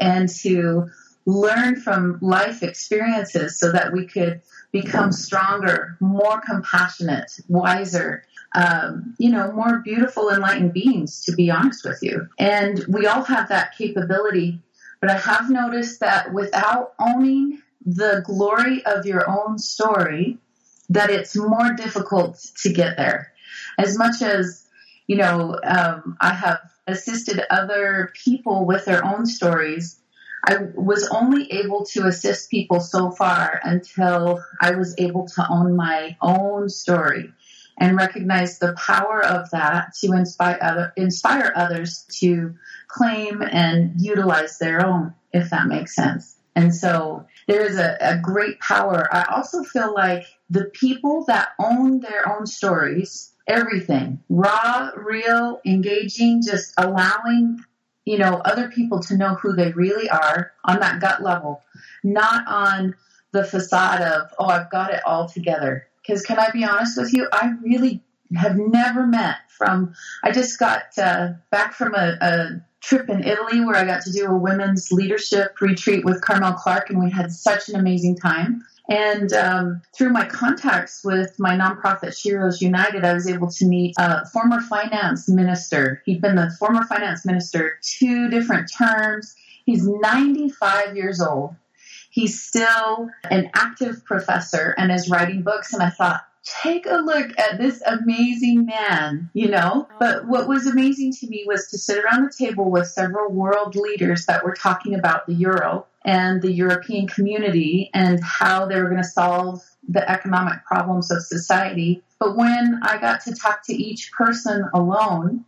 and 0.00 0.28
to 0.28 0.88
learn 1.26 1.80
from 1.80 2.18
life 2.20 2.62
experiences 2.62 3.58
so 3.58 3.72
that 3.72 3.92
we 3.92 4.06
could 4.06 4.42
become 4.72 5.12
stronger, 5.12 5.96
more 6.00 6.40
compassionate, 6.40 7.30
wiser, 7.48 8.24
um, 8.54 9.14
you 9.18 9.30
know, 9.30 9.52
more 9.52 9.78
beautiful, 9.78 10.30
enlightened 10.30 10.72
beings, 10.72 11.24
to 11.24 11.32
be 11.32 11.50
honest 11.50 11.84
with 11.84 11.98
you. 12.02 12.28
And 12.38 12.84
we 12.88 13.06
all 13.06 13.22
have 13.24 13.48
that 13.48 13.76
capability. 13.76 14.60
But 15.00 15.10
I 15.10 15.18
have 15.18 15.50
noticed 15.50 16.00
that 16.00 16.32
without 16.32 16.94
owning 16.98 17.60
the 17.84 18.22
glory 18.24 18.84
of 18.84 19.06
your 19.06 19.28
own 19.28 19.58
story, 19.58 20.38
that 20.92 21.10
it's 21.10 21.36
more 21.36 21.72
difficult 21.74 22.44
to 22.62 22.72
get 22.72 22.96
there. 22.96 23.32
As 23.78 23.96
much 23.98 24.22
as, 24.22 24.66
you 25.06 25.16
know, 25.16 25.58
um, 25.64 26.16
I 26.20 26.32
have 26.32 26.60
assisted 26.86 27.40
other 27.50 28.12
people 28.24 28.66
with 28.66 28.84
their 28.84 29.04
own 29.04 29.26
stories, 29.26 29.98
I 30.44 30.58
was 30.74 31.08
only 31.08 31.50
able 31.52 31.84
to 31.86 32.06
assist 32.06 32.50
people 32.50 32.80
so 32.80 33.10
far 33.10 33.60
until 33.62 34.42
I 34.60 34.72
was 34.72 34.94
able 34.98 35.28
to 35.28 35.46
own 35.48 35.76
my 35.76 36.16
own 36.20 36.68
story 36.68 37.32
and 37.78 37.96
recognize 37.96 38.58
the 38.58 38.74
power 38.74 39.24
of 39.24 39.50
that 39.50 39.94
to 40.00 40.12
inspire 40.12 40.58
other, 40.60 40.92
inspire 40.96 41.52
others 41.54 42.04
to 42.20 42.54
claim 42.88 43.40
and 43.42 44.00
utilize 44.00 44.58
their 44.58 44.84
own, 44.84 45.14
if 45.32 45.50
that 45.50 45.68
makes 45.68 45.94
sense. 45.94 46.36
And 46.54 46.74
so 46.74 47.26
there 47.48 47.64
is 47.64 47.78
a, 47.78 47.96
a 48.00 48.18
great 48.18 48.60
power. 48.60 49.08
I 49.12 49.24
also 49.34 49.62
feel 49.62 49.94
like 49.94 50.26
the 50.50 50.66
people 50.66 51.24
that 51.28 51.50
own 51.58 52.00
their 52.00 52.28
own 52.28 52.46
stories, 52.46 53.32
everything, 53.46 54.22
raw, 54.28 54.90
real, 54.96 55.60
engaging, 55.64 56.42
just 56.42 56.74
allowing, 56.76 57.58
you 58.04 58.18
know, 58.18 58.34
other 58.44 58.68
people 58.68 59.00
to 59.00 59.16
know 59.16 59.34
who 59.34 59.54
they 59.54 59.72
really 59.72 60.10
are 60.10 60.52
on 60.64 60.80
that 60.80 61.00
gut 61.00 61.22
level, 61.22 61.62
not 62.04 62.46
on 62.46 62.94
the 63.32 63.44
facade 63.44 64.02
of, 64.02 64.30
oh, 64.38 64.46
I've 64.46 64.70
got 64.70 64.92
it 64.92 65.00
all 65.06 65.28
together. 65.28 65.86
Because 66.02 66.22
can 66.22 66.38
I 66.38 66.50
be 66.50 66.64
honest 66.64 66.98
with 66.98 67.14
you? 67.14 67.28
I 67.32 67.52
really 67.62 68.02
have 68.36 68.56
never 68.56 69.06
met 69.06 69.36
from, 69.48 69.94
I 70.22 70.32
just 70.32 70.58
got 70.58 70.98
uh, 70.98 71.28
back 71.50 71.72
from 71.74 71.94
a, 71.94 72.16
a 72.20 72.62
trip 72.82 73.08
in 73.08 73.24
Italy 73.24 73.64
where 73.64 73.76
I 73.76 73.84
got 73.84 74.02
to 74.02 74.12
do 74.12 74.26
a 74.26 74.36
women's 74.36 74.90
leadership 74.90 75.60
retreat 75.60 76.04
with 76.04 76.20
Carmel 76.20 76.54
Clark, 76.54 76.90
and 76.90 77.02
we 77.02 77.10
had 77.10 77.32
such 77.32 77.68
an 77.68 77.76
amazing 77.76 78.16
time. 78.16 78.62
And 78.88 79.32
um, 79.32 79.82
through 79.96 80.10
my 80.10 80.26
contacts 80.26 81.04
with 81.04 81.38
my 81.38 81.56
nonprofit 81.56 82.08
Sheroes 82.08 82.60
United, 82.60 83.04
I 83.04 83.14
was 83.14 83.28
able 83.28 83.48
to 83.52 83.64
meet 83.64 83.94
a 83.96 84.26
former 84.26 84.60
finance 84.60 85.28
minister. 85.28 86.02
He'd 86.04 86.20
been 86.20 86.34
the 86.34 86.50
former 86.58 86.84
finance 86.84 87.24
minister 87.24 87.78
two 87.80 88.28
different 88.28 88.70
terms. 88.76 89.36
He's 89.64 89.86
95 89.86 90.96
years 90.96 91.20
old. 91.20 91.54
He's 92.10 92.42
still 92.42 93.08
an 93.30 93.50
active 93.54 94.04
professor 94.04 94.74
and 94.76 94.90
is 94.90 95.08
writing 95.08 95.42
books. 95.42 95.72
And 95.72 95.82
I 95.82 95.90
thought, 95.90 96.24
take 96.44 96.86
a 96.86 96.96
look 96.96 97.38
at 97.38 97.58
this 97.58 97.82
amazing 97.86 98.66
man, 98.66 99.30
you 99.32 99.48
know? 99.48 99.86
Oh. 99.90 99.96
But 99.98 100.26
what 100.26 100.48
was 100.48 100.66
amazing 100.66 101.12
to 101.20 101.28
me 101.28 101.44
was 101.46 101.68
to 101.68 101.78
sit 101.78 102.02
around 102.04 102.24
the 102.24 102.32
table 102.36 102.70
with 102.70 102.88
several 102.88 103.30
world 103.30 103.76
leaders 103.76 104.26
that 104.26 104.44
were 104.44 104.54
talking 104.54 104.94
about 104.94 105.26
the 105.26 105.34
euro 105.34 105.86
and 106.04 106.42
the 106.42 106.52
European 106.52 107.06
community 107.06 107.90
and 107.94 108.22
how 108.22 108.66
they 108.66 108.76
were 108.76 108.88
going 108.88 109.02
to 109.02 109.08
solve 109.08 109.62
the 109.88 110.08
economic 110.10 110.64
problems 110.64 111.10
of 111.10 111.22
society. 111.22 112.02
But 112.18 112.36
when 112.36 112.80
I 112.82 112.98
got 112.98 113.20
to 113.22 113.34
talk 113.34 113.64
to 113.66 113.74
each 113.74 114.12
person 114.12 114.68
alone, 114.74 115.44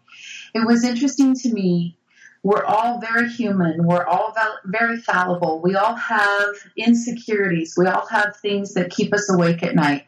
it 0.55 0.67
was 0.67 0.85
interesting 0.85 1.35
to 1.35 1.53
me. 1.53 1.97
We're 2.45 2.65
all 2.65 3.01
very 3.01 3.31
human. 3.31 3.87
We're 3.87 4.05
all 4.05 4.35
very 4.67 4.99
fallible. 4.99 5.63
We 5.63 5.77
all 5.77 5.95
have 5.95 6.55
insecurities. 6.77 7.75
We 7.77 7.87
all 7.87 8.07
have 8.07 8.37
things 8.37 8.75
that 8.75 8.91
keep 8.91 9.15
us 9.15 9.33
awake 9.33 9.63
at 9.63 9.75
night. 9.75 10.07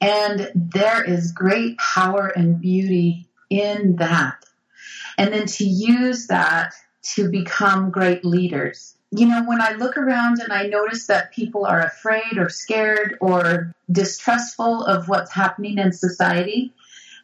And 0.00 0.50
there 0.54 1.02
is 1.02 1.32
great 1.32 1.78
power 1.78 2.28
and 2.28 2.60
beauty 2.60 3.28
in 3.48 3.96
that. 3.96 4.44
And 5.16 5.32
then 5.32 5.46
to 5.46 5.64
use 5.64 6.26
that 6.26 6.74
to 7.14 7.30
become 7.30 7.90
great 7.90 8.24
leaders 8.24 8.94
you 9.16 9.26
know, 9.26 9.44
when 9.44 9.60
I 9.60 9.72
look 9.74 9.96
around 9.96 10.40
and 10.40 10.52
I 10.52 10.66
notice 10.66 11.06
that 11.06 11.32
people 11.32 11.64
are 11.66 11.80
afraid 11.80 12.36
or 12.36 12.48
scared 12.48 13.16
or 13.20 13.72
distrustful 13.90 14.84
of 14.84 15.08
what's 15.08 15.32
happening 15.32 15.78
in 15.78 15.92
society, 15.92 16.72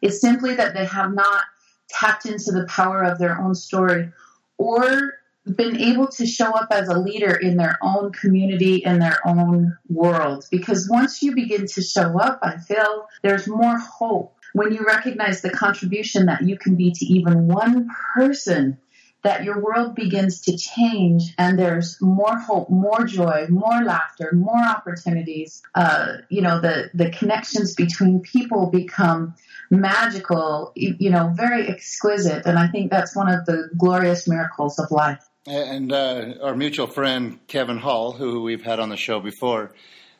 it's 0.01 0.21
simply 0.21 0.55
that 0.55 0.73
they 0.73 0.85
have 0.85 1.13
not 1.13 1.43
tapped 1.89 2.25
into 2.25 2.51
the 2.51 2.65
power 2.65 3.03
of 3.03 3.19
their 3.19 3.37
own 3.37 3.55
story 3.55 4.09
or 4.57 5.15
been 5.45 5.77
able 5.77 6.07
to 6.07 6.25
show 6.25 6.51
up 6.51 6.67
as 6.71 6.87
a 6.87 6.99
leader 6.99 7.35
in 7.35 7.57
their 7.57 7.77
own 7.81 8.11
community, 8.11 8.77
in 8.77 8.99
their 8.99 9.25
own 9.25 9.77
world. 9.89 10.45
Because 10.51 10.87
once 10.89 11.23
you 11.23 11.33
begin 11.33 11.65
to 11.67 11.81
show 11.81 12.19
up, 12.19 12.39
I 12.43 12.57
feel 12.57 13.07
there's 13.23 13.47
more 13.47 13.77
hope 13.77 14.35
when 14.53 14.73
you 14.73 14.85
recognize 14.85 15.41
the 15.41 15.49
contribution 15.49 16.25
that 16.27 16.43
you 16.43 16.57
can 16.57 16.75
be 16.75 16.91
to 16.91 17.05
even 17.05 17.47
one 17.47 17.89
person 18.15 18.77
that 19.23 19.43
your 19.43 19.59
world 19.59 19.95
begins 19.95 20.41
to 20.41 20.57
change 20.57 21.33
and 21.37 21.57
there's 21.57 22.01
more 22.01 22.37
hope, 22.39 22.69
more 22.69 23.05
joy, 23.05 23.45
more 23.49 23.83
laughter, 23.83 24.31
more 24.33 24.63
opportunities. 24.63 25.61
Uh, 25.75 26.17
you 26.29 26.41
know, 26.41 26.59
the, 26.59 26.89
the 26.93 27.11
connections 27.11 27.75
between 27.75 28.21
people 28.21 28.71
become 28.71 29.35
magical, 29.69 30.71
you 30.75 31.09
know, 31.09 31.31
very 31.35 31.67
exquisite. 31.67 32.45
And 32.45 32.57
I 32.57 32.67
think 32.67 32.89
that's 32.89 33.15
one 33.15 33.29
of 33.29 33.45
the 33.45 33.69
glorious 33.77 34.27
miracles 34.27 34.79
of 34.79 34.89
life. 34.91 35.23
And 35.47 35.91
uh, 35.91 36.35
our 36.43 36.55
mutual 36.55 36.85
friend, 36.85 37.39
Kevin 37.47 37.79
Hall, 37.79 38.11
who 38.11 38.43
we've 38.43 38.63
had 38.63 38.79
on 38.79 38.89
the 38.89 38.97
show 38.97 39.19
before, 39.19 39.73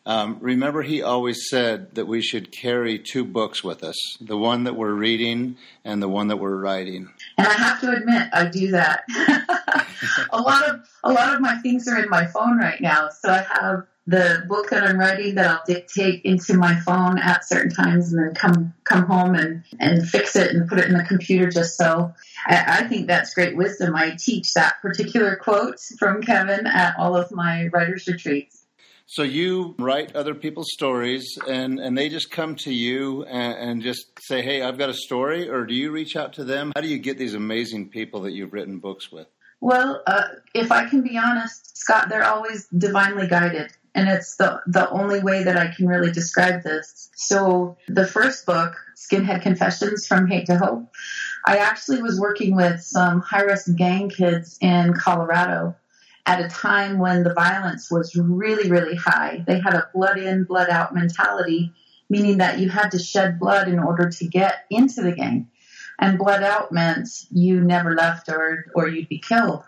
um, 0.05 0.38
remember, 0.41 0.81
he 0.81 1.03
always 1.03 1.48
said 1.48 1.93
that 1.96 2.08
we 2.08 2.22
should 2.22 2.51
carry 2.51 2.98
two 2.98 3.24
books 3.24 3.63
with 3.63 3.84
us 3.84 4.17
the 4.20 4.38
one 4.38 4.63
that 4.63 4.75
we're 4.75 4.93
reading 4.93 5.58
and 5.86 6.01
the 6.01 6.10
one 6.10 6.27
that 6.29 6.38
we're 6.38 6.58
writing. 6.58 7.10
And 7.38 7.48
I 7.48 7.53
have 7.53 7.79
to 7.81 7.91
admit, 7.91 8.29
I 8.34 8.46
do 8.46 8.72
that. 8.72 9.03
a 10.31 10.41
lot 10.41 10.67
of 10.67 10.81
a 11.03 11.12
lot 11.12 11.36
of 11.36 11.41
my 11.41 11.58
things 11.58 11.88
are 11.88 12.01
in 12.01 12.10
my 12.10 12.25
phone 12.25 12.58
right 12.58 12.81
now. 12.81 13.10
So 13.10 13.29
I 13.29 13.46
have 13.62 13.86
the 14.08 14.43
book 14.48 14.72
that 14.72 14.84
I'm 14.84 15.00
writing 15.00 15.36
that 15.36 15.46
I'll 15.46 15.63
dictate 15.67 16.24
into 16.25 16.55
my 16.55 16.79
phone 16.79 17.20
at 17.20 17.46
certain 17.46 17.72
times, 17.72 18.12
and 18.12 18.25
then 18.25 18.34
come 18.34 18.74
come 18.84 19.05
home 19.05 19.36
and 19.36 19.63
and 19.79 20.08
fix 20.08 20.36
it 20.36 20.51
and 20.51 20.67
put 20.67 20.79
it 20.79 20.88
in 20.88 20.93
the 20.93 21.03
computer 21.03 21.51
just 21.51 21.77
so. 21.77 22.13
I, 22.48 22.79
I 22.79 22.88
think 22.88 23.05
that's 23.05 23.36
great 23.36 23.55
wisdom. 23.55 23.96
I 23.96 24.15
teach 24.17 24.53
that 24.55 24.81
particular 24.81 25.36
quote 25.36 25.79
from 26.00 26.24
Kevin 26.24 26.65
at 26.65 26.96
all 26.98 27.15
of 27.15 27.31
my 27.31 27.67
writers 27.67 28.08
retreats. 28.08 28.61
So 29.12 29.24
you 29.24 29.75
write 29.77 30.15
other 30.15 30.34
people's 30.34 30.72
stories, 30.72 31.38
and, 31.46 31.82
and 31.82 31.98
they 31.98 32.08
just 32.08 32.32
come 32.32 32.56
to 32.63 32.74
you 32.74 33.25
and, 33.25 33.72
and, 33.72 33.82
just 33.82 34.06
say, 34.22 34.41
"Hey, 34.41 34.62
I've 34.62 34.77
got 34.77 34.89
a 34.89 34.94
story," 34.94 35.50
or 35.50 35.65
do 35.65 35.74
you 35.74 35.91
reach 35.91 36.15
out 36.15 36.32
to 36.34 36.46
them? 36.46 36.72
How 36.74 36.82
do 36.82 36.88
you 36.88 36.98
get 36.98 37.18
these 37.18 37.34
amazing 37.34 37.89
people 37.89 38.22
that 38.22 38.32
you've 38.32 38.53
written 38.53 38.80
books 38.80 39.12
with? 39.12 39.27
Well, 39.60 40.01
uh, 40.08 40.24
if 40.56 40.72
I 40.72 40.88
can 40.88 41.01
be 41.01 41.18
honest, 41.18 41.77
Scott, 41.77 42.08
they're 42.08 42.24
always 42.24 42.68
divinely 42.68 43.27
guided, 43.27 43.74
and 43.94 44.08
it's 44.08 44.38
the 44.38 44.62
the 44.65 44.89
only 44.89 45.20
way 45.20 45.44
that 45.44 45.58
I 45.58 45.74
can 45.75 45.88
really 45.88 46.13
describe 46.13 46.63
this. 46.63 47.10
So 47.13 47.75
the 47.89 48.08
first 48.08 48.46
book, 48.46 48.77
Skinhead 48.96 49.41
Confessions 49.41 50.08
from 50.08 50.27
Hate 50.27 50.46
to 50.46 50.58
Hope, 50.58 50.89
I 51.46 51.58
actually 51.58 52.01
was 52.01 52.18
working 52.18 52.56
with 52.56 52.80
some 52.80 53.20
high 53.20 53.41
risk 53.41 53.75
gang 53.75 54.08
kids 54.08 54.58
in 54.62 54.94
Colorado 54.94 55.75
at 56.25 56.44
a 56.44 56.48
time 56.48 57.00
when 57.00 57.24
the 57.24 57.34
violence 57.34 57.90
was 57.90 58.16
really, 58.16 58.70
really 58.70 58.96
high. 58.96 59.44
They 59.48 59.60
had 59.60 59.74
a 59.74 59.90
blood 59.94 60.18
in, 60.18 60.44
blood 60.44 60.70
out 60.70 60.94
mentality, 60.94 61.74
meaning 62.10 62.38
that 62.38 62.60
you 62.60 62.70
had 62.70 62.92
to 62.92 63.00
shed 63.00 63.40
blood 63.40 63.68
in 63.68 63.80
order 63.80 64.10
to 64.10 64.28
get 64.28 64.66
into 64.70 65.01
the 65.01 65.12
gang. 65.12 65.50
And 66.00 66.18
blood 66.18 66.44
out 66.44 66.72
meant 66.72 67.10
you 67.32 67.62
never 67.62 67.96
left 67.96 68.30
or, 68.30 68.66
or 68.75 68.88
you'd 68.88 69.10
be 69.10 69.20
killed. 69.20 69.63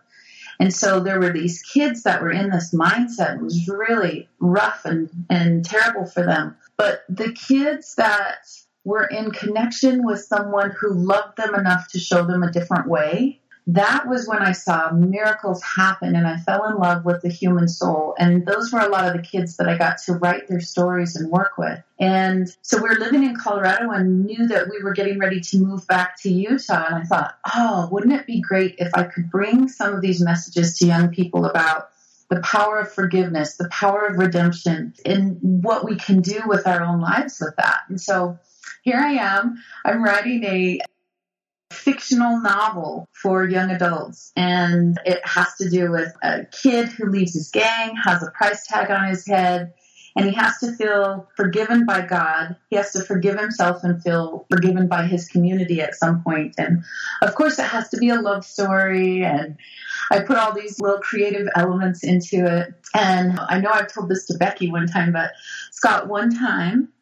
And 0.59 0.73
so 0.73 0.99
there 0.99 1.19
were 1.19 1.31
these 1.31 1.61
kids 1.61 2.03
that 2.03 2.21
were 2.21 2.31
in 2.31 2.49
this 2.49 2.73
mindset. 2.73 3.35
It 3.35 3.41
was 3.41 3.67
really 3.67 4.29
rough 4.39 4.85
and, 4.85 5.09
and 5.29 5.65
terrible 5.65 6.05
for 6.05 6.23
them. 6.23 6.55
But 6.77 7.03
the 7.09 7.31
kids 7.33 7.95
that 7.95 8.47
were 8.83 9.05
in 9.05 9.31
connection 9.31 10.05
with 10.05 10.21
someone 10.21 10.71
who 10.71 10.93
loved 10.93 11.37
them 11.37 11.55
enough 11.55 11.89
to 11.89 11.99
show 11.99 12.25
them 12.25 12.43
a 12.43 12.51
different 12.51 12.87
way 12.87 13.41
that 13.67 14.07
was 14.07 14.27
when 14.27 14.39
I 14.39 14.51
saw 14.51 14.91
miracles 14.91 15.63
happen 15.63 16.15
and 16.15 16.27
I 16.27 16.37
fell 16.37 16.65
in 16.65 16.77
love 16.77 17.05
with 17.05 17.21
the 17.21 17.29
human 17.29 17.67
soul. 17.67 18.13
And 18.17 18.45
those 18.45 18.73
were 18.73 18.81
a 18.81 18.89
lot 18.89 19.07
of 19.07 19.13
the 19.13 19.27
kids 19.27 19.57
that 19.57 19.69
I 19.69 19.77
got 19.77 19.99
to 20.05 20.13
write 20.13 20.47
their 20.47 20.59
stories 20.59 21.15
and 21.15 21.31
work 21.31 21.57
with. 21.57 21.81
And 21.97 22.53
so 22.61 22.77
we 22.77 22.89
were 22.89 22.95
living 22.95 23.23
in 23.23 23.37
Colorado 23.37 23.91
and 23.91 24.25
knew 24.25 24.47
that 24.47 24.69
we 24.69 24.83
were 24.83 24.93
getting 24.93 25.17
ready 25.17 25.39
to 25.39 25.57
move 25.59 25.87
back 25.87 26.19
to 26.21 26.29
Utah. 26.29 26.85
And 26.87 26.95
I 26.95 27.03
thought, 27.03 27.37
oh, 27.55 27.87
wouldn't 27.89 28.13
it 28.13 28.27
be 28.27 28.41
great 28.41 28.75
if 28.79 28.93
I 28.93 29.03
could 29.03 29.31
bring 29.31 29.69
some 29.69 29.93
of 29.93 30.01
these 30.01 30.21
messages 30.21 30.77
to 30.79 30.85
young 30.85 31.09
people 31.09 31.45
about 31.45 31.89
the 32.29 32.41
power 32.41 32.79
of 32.79 32.91
forgiveness, 32.91 33.55
the 33.55 33.69
power 33.69 34.07
of 34.07 34.17
redemption, 34.17 34.93
and 35.05 35.37
what 35.41 35.85
we 35.85 35.95
can 35.95 36.21
do 36.21 36.41
with 36.47 36.67
our 36.67 36.83
own 36.83 36.99
lives 36.99 37.39
with 37.39 37.55
that. 37.57 37.81
And 37.87 38.01
so 38.01 38.39
here 38.81 38.97
I 38.97 39.13
am. 39.13 39.63
I'm 39.85 40.03
writing 40.03 40.43
a 40.43 40.79
fictional 41.83 42.39
novel 42.39 43.07
for 43.11 43.45
young 43.45 43.69
adults. 43.69 44.31
And 44.35 44.99
it 45.05 45.25
has 45.25 45.55
to 45.55 45.69
do 45.69 45.91
with 45.91 46.13
a 46.23 46.45
kid 46.45 46.87
who 46.87 47.09
leaves 47.09 47.33
his 47.33 47.49
gang, 47.49 47.95
has 47.95 48.23
a 48.23 48.31
price 48.31 48.65
tag 48.65 48.89
on 48.89 49.09
his 49.09 49.27
head, 49.27 49.73
and 50.15 50.25
he 50.25 50.33
has 50.35 50.59
to 50.59 50.71
feel 50.73 51.27
forgiven 51.35 51.85
by 51.85 52.05
God. 52.05 52.55
He 52.69 52.75
has 52.75 52.91
to 52.93 53.01
forgive 53.01 53.39
himself 53.39 53.83
and 53.83 54.01
feel 54.01 54.45
forgiven 54.49 54.87
by 54.87 55.07
his 55.07 55.27
community 55.27 55.81
at 55.81 55.95
some 55.95 56.23
point. 56.23 56.53
And 56.57 56.83
of 57.21 57.33
course, 57.35 57.57
it 57.57 57.65
has 57.65 57.89
to 57.89 57.97
be 57.97 58.09
a 58.09 58.21
love 58.21 58.45
story. 58.45 59.23
And 59.23 59.57
I 60.11 60.19
put 60.19 60.37
all 60.37 60.53
these 60.53 60.79
little 60.79 60.99
creative 60.99 61.47
elements 61.55 62.03
into 62.03 62.45
it. 62.45 62.73
And 62.93 63.39
I 63.39 63.59
know 63.59 63.71
I've 63.71 63.91
told 63.91 64.07
this 64.07 64.25
to 64.27 64.37
Becky 64.37 64.69
one 64.69 64.87
time, 64.87 65.13
but 65.13 65.31
Scott, 65.71 66.07
one 66.07 66.29
time 66.29 66.92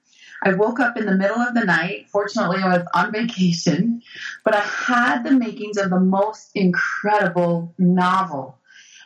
I 0.44 0.54
woke 0.54 0.80
up 0.80 0.98
in 0.98 1.06
the 1.06 1.16
middle 1.16 1.38
of 1.38 1.54
the 1.54 1.66
night. 1.66 2.08
Fortunately, 2.10 2.62
I 2.64 2.78
was 2.78 2.88
on 2.94 3.12
vacation, 3.12 4.02
but 4.44 4.56
I 4.56 4.62
had 4.62 5.24
the 5.24 5.32
makings 5.32 5.78
of 5.78 5.90
the 5.90 6.00
most 6.00 6.50
incredible 6.56 7.74
novel. 7.78 8.58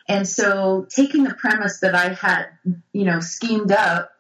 And 0.08 0.28
so, 0.28 0.88
taking 0.90 1.24
the 1.24 1.34
premise 1.34 1.80
that 1.80 1.96
I 1.96 2.10
had, 2.10 2.48
you 2.94 3.06
know, 3.06 3.20
schemed 3.20 3.72
up, 3.72 4.12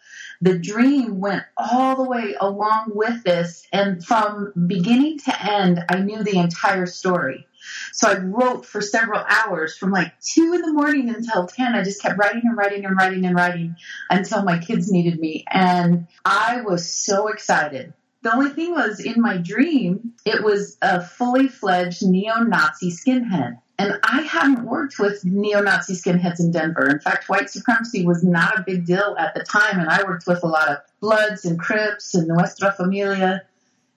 the 0.41 0.57
dream 0.57 1.19
went 1.19 1.43
all 1.55 1.95
the 1.95 2.09
way 2.09 2.35
along 2.39 2.91
with 2.93 3.23
this. 3.23 3.65
And 3.71 4.03
from 4.03 4.51
beginning 4.67 5.19
to 5.19 5.43
end, 5.43 5.85
I 5.87 5.99
knew 5.99 6.23
the 6.23 6.37
entire 6.37 6.87
story. 6.87 7.47
So 7.93 8.09
I 8.09 8.17
wrote 8.19 8.65
for 8.65 8.81
several 8.81 9.23
hours 9.27 9.77
from 9.77 9.91
like 9.91 10.13
two 10.21 10.53
in 10.53 10.61
the 10.61 10.73
morning 10.73 11.09
until 11.09 11.47
10. 11.47 11.75
I 11.75 11.83
just 11.83 12.01
kept 12.01 12.17
writing 12.17 12.43
and 12.45 12.57
writing 12.57 12.85
and 12.85 12.95
writing 12.97 13.25
and 13.25 13.35
writing 13.35 13.75
until 14.09 14.43
my 14.43 14.59
kids 14.59 14.91
needed 14.91 15.19
me. 15.19 15.45
And 15.49 16.07
I 16.23 16.61
was 16.61 16.89
so 16.89 17.27
excited 17.27 17.93
The 18.25 18.33
only 18.33 18.49
thing 18.49 18.71
was 18.71 18.99
in 18.99 19.21
my 19.21 19.37
dream, 19.37 20.13
it 20.25 20.43
was 20.43 20.77
a 20.81 20.99
fully 20.99 21.47
fledged 21.47 22.03
neo 22.03 22.39
Nazi 22.39 22.89
skinhead. 22.91 23.59
And 23.77 23.99
I 24.03 24.21
hadn't 24.21 24.65
worked 24.65 24.97
with 24.97 25.23
neo 25.23 25.61
Nazi 25.61 25.93
skinheads 25.93 26.39
in 26.39 26.49
Denver. 26.51 26.89
In 26.89 26.99
fact, 26.99 27.29
white 27.29 27.51
supremacy 27.51 28.03
was 28.03 28.23
not 28.23 28.57
a 28.57 28.63
big 28.63 28.87
deal 28.87 29.15
at 29.19 29.35
the 29.35 29.43
time. 29.43 29.79
And 29.79 29.89
I 29.89 30.01
worked 30.03 30.25
with 30.25 30.41
a 30.41 30.47
lot 30.47 30.69
of 30.69 30.77
Bloods 31.01 31.45
and 31.45 31.59
Crips 31.59 32.15
and 32.15 32.27
Nuestra 32.27 32.71
Familia. 32.71 33.43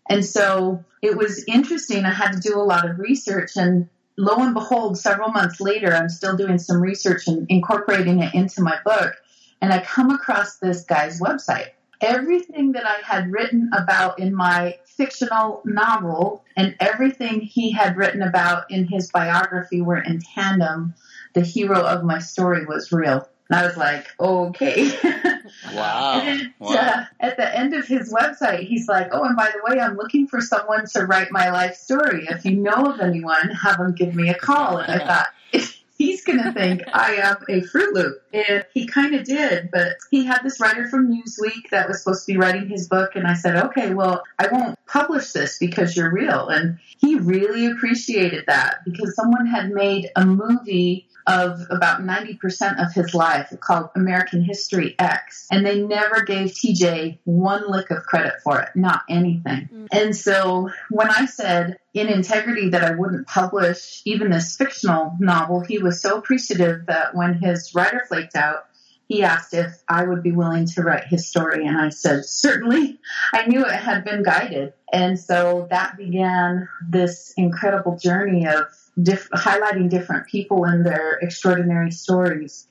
And 0.09 0.25
so 0.25 0.85
it 1.03 1.17
was 1.17 1.45
interesting. 1.47 2.05
I 2.05 2.13
had 2.13 2.33
to 2.33 2.41
do 2.41 2.57
a 2.57 2.63
lot 2.63 2.89
of 2.89 2.99
research. 2.99 3.57
And 3.57 3.89
lo 4.17 4.37
and 4.37 4.55
behold, 4.55 4.99
several 4.99 5.31
months 5.31 5.61
later, 5.61 5.95
I'm 5.95 6.09
still 6.09 6.37
doing 6.37 6.59
some 6.59 6.81
research 6.81 7.29
and 7.29 7.47
incorporating 7.49 8.23
it 8.23 8.35
into 8.35 8.63
my 8.63 8.79
book. 8.85 9.15
And 9.61 9.73
I 9.73 9.81
come 9.81 10.11
across 10.11 10.57
this 10.57 10.85
guy's 10.85 11.21
website 11.21 11.71
everything 12.01 12.73
that 12.73 12.87
I 12.87 12.97
had 13.05 13.33
written 13.33 13.71
about 13.77 14.19
in 14.19 14.35
my 14.35 14.79
fictional 14.85 15.63
novel 15.65 16.45
and 16.57 16.77
everything 16.81 17.41
he 17.41 17.73
had 17.73 17.97
written 17.97 18.23
about 18.23 18.71
in 18.71 18.87
his 18.87 19.11
biography 19.11 19.81
were 19.81 20.01
in 20.01 20.21
tandem. 20.21 20.95
The 21.35 21.41
hero 21.41 21.81
of 21.81 22.05
my 22.05 22.19
story 22.19 22.65
was 22.67 22.93
real. 22.93 23.29
And 23.51 23.59
I 23.59 23.67
was 23.67 23.77
like, 23.77 24.07
okay. 24.21 24.91
Wow. 25.73 26.21
and, 26.23 26.53
wow. 26.59 26.71
Uh, 26.71 27.05
at 27.21 27.37
the 27.37 27.57
end 27.57 27.75
of 27.75 27.87
his 27.87 28.13
website, 28.13 28.67
he's 28.67 28.89
like, 28.89 29.09
oh, 29.13 29.25
and 29.25 29.37
by 29.37 29.51
the 29.51 29.61
way, 29.71 29.81
I'm 29.81 29.97
looking 29.97 30.27
for 30.29 30.41
someone 30.41 30.87
to 30.95 31.07
write 31.07 31.31
my 31.31 31.51
life 31.51 31.77
story. 31.77 32.27
If 32.29 32.45
you 32.45 32.57
know 32.57 32.93
of 32.93 33.01
anyone, 33.01 33.51
have 33.51 33.79
them 33.79 33.95
give 33.95 34.15
me 34.15 34.29
a 34.31 34.35
call. 34.35 34.79
And 34.79 35.03
I 35.03 35.07
thought, 35.53 35.73
he's 35.99 36.25
going 36.25 36.43
to 36.43 36.53
think 36.53 36.83
I 36.93 37.15
am 37.17 37.37
a 37.49 37.61
Fruit 37.63 37.93
Loop. 37.93 38.23
And 38.33 38.65
he 38.73 38.87
kind 38.87 39.15
of 39.15 39.25
did, 39.25 39.71
but 39.71 39.97
he 40.11 40.25
had 40.25 40.43
this 40.43 40.61
writer 40.61 40.89
from 40.89 41.13
Newsweek 41.13 41.71
that 41.71 41.89
was 41.89 42.03
supposed 42.03 42.25
to 42.27 42.33
be 42.33 42.39
writing 42.39 42.69
his 42.69 42.89
book. 42.89 43.17
And 43.17 43.27
I 43.27 43.35
said, 43.35 43.57
okay, 43.67 43.93
well, 43.93 44.23
I 44.39 44.49
won't 44.49 44.79
publish 44.87 45.33
this 45.33 45.59
because 45.59 45.97
you're 45.97 46.13
real. 46.13 46.49
And 46.49 46.79
he 46.99 47.17
really 47.17 47.67
appreciated 47.67 48.45
that 48.47 48.85
because 48.85 49.15
someone 49.15 49.47
had 49.47 49.71
made 49.71 50.11
a 50.15 50.25
movie 50.25 51.08
of 51.29 51.61
about 51.71 52.01
90% 52.01 52.85
of 52.85 52.93
his 52.95 53.15
life 53.15 53.53
called 53.61 53.91
American 53.95 54.43
History 54.43 54.95
X. 54.99 55.47
And 55.51 55.65
they 55.65 55.81
never 55.81 56.23
gave 56.23 56.53
TJ 56.53 57.19
one 57.25 57.71
lick 57.71 57.91
of 57.91 58.05
credit 58.05 58.35
for 58.43 58.61
it, 58.61 58.71
not 58.75 59.03
anything. 59.11 59.69
Mm-hmm. 59.73 59.87
And 59.93 60.17
so 60.17 60.71
when 60.91 61.11
I 61.11 61.27
said 61.27 61.79
in 61.93 62.09
integrity 62.09 62.71
that 62.71 62.83
I 62.83 62.93
wouldn't 62.93 63.27
publish 63.27 64.03
even 64.05 64.31
this 64.31 64.57
fictional 64.57 65.17
novel, 65.21 65.61
he 65.61 65.79
was 65.79 66.01
so 66.01 66.17
appreciative 66.17 66.87
that 66.87 67.15
when 67.15 67.35
his 67.35 67.75
writer 67.75 68.05
flaked 68.09 68.35
out, 68.35 68.65
he 69.09 69.23
asked 69.23 69.55
if 69.55 69.83
I 69.89 70.05
would 70.05 70.23
be 70.23 70.33
willing 70.33 70.67
to 70.67 70.83
write 70.83 71.05
his 71.05 71.27
story. 71.27 71.67
And 71.67 71.79
I 71.79 71.89
said, 71.89 72.27
certainly. 72.27 73.01
I 73.33 73.47
knew 73.47 73.65
it 73.65 73.73
had 73.73 74.05
been 74.05 74.23
guided. 74.23 74.75
And 74.93 75.19
so 75.19 75.67
that 75.71 75.97
began 75.97 76.69
this 76.87 77.33
incredible 77.39 77.97
journey 77.97 78.47
of 78.47 78.67
diff- 79.03 79.31
highlighting 79.31 79.89
different 79.89 80.27
people 80.27 80.65
and 80.65 80.85
their 80.85 81.19
extraordinary 81.23 81.91
stories. 81.91 82.67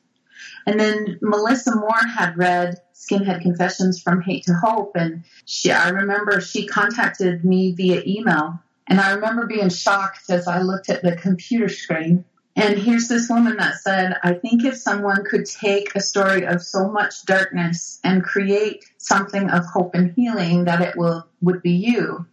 And 0.67 0.79
then 0.79 1.17
Melissa 1.21 1.75
Moore 1.75 2.05
had 2.07 2.37
read 2.37 2.81
Skinhead 2.93 3.41
Confessions 3.41 3.99
from 3.99 4.21
Hate 4.21 4.43
to 4.45 4.53
Hope, 4.53 4.91
and 4.95 5.23
she, 5.45 5.71
I 5.71 5.89
remember 5.89 6.39
she 6.41 6.67
contacted 6.67 7.43
me 7.43 7.71
via 7.71 8.03
email. 8.05 8.59
And 8.87 8.99
I 8.99 9.13
remember 9.13 9.47
being 9.47 9.69
shocked 9.69 10.29
as 10.29 10.47
I 10.47 10.61
looked 10.61 10.89
at 10.89 11.01
the 11.01 11.15
computer 11.15 11.67
screen. 11.67 12.25
And 12.57 12.79
here's 12.79 13.07
this 13.07 13.29
woman 13.29 13.57
that 13.57 13.75
said, 13.75 14.17
I 14.23 14.33
think 14.33 14.65
if 14.65 14.75
someone 14.75 15.23
could 15.23 15.45
take 15.45 15.95
a 15.95 16.01
story 16.01 16.45
of 16.45 16.63
so 16.63 16.89
much 16.89 17.23
darkness 17.25 17.99
and 18.03 18.23
create 18.23 18.83
something 18.97 19.49
of 19.49 19.63
hope 19.65 19.93
and 19.93 20.11
healing, 20.15 20.65
that 20.65 20.81
it 20.81 20.97
will 20.97 21.27
would 21.41 21.61
be 21.61 21.73
you. 21.73 22.25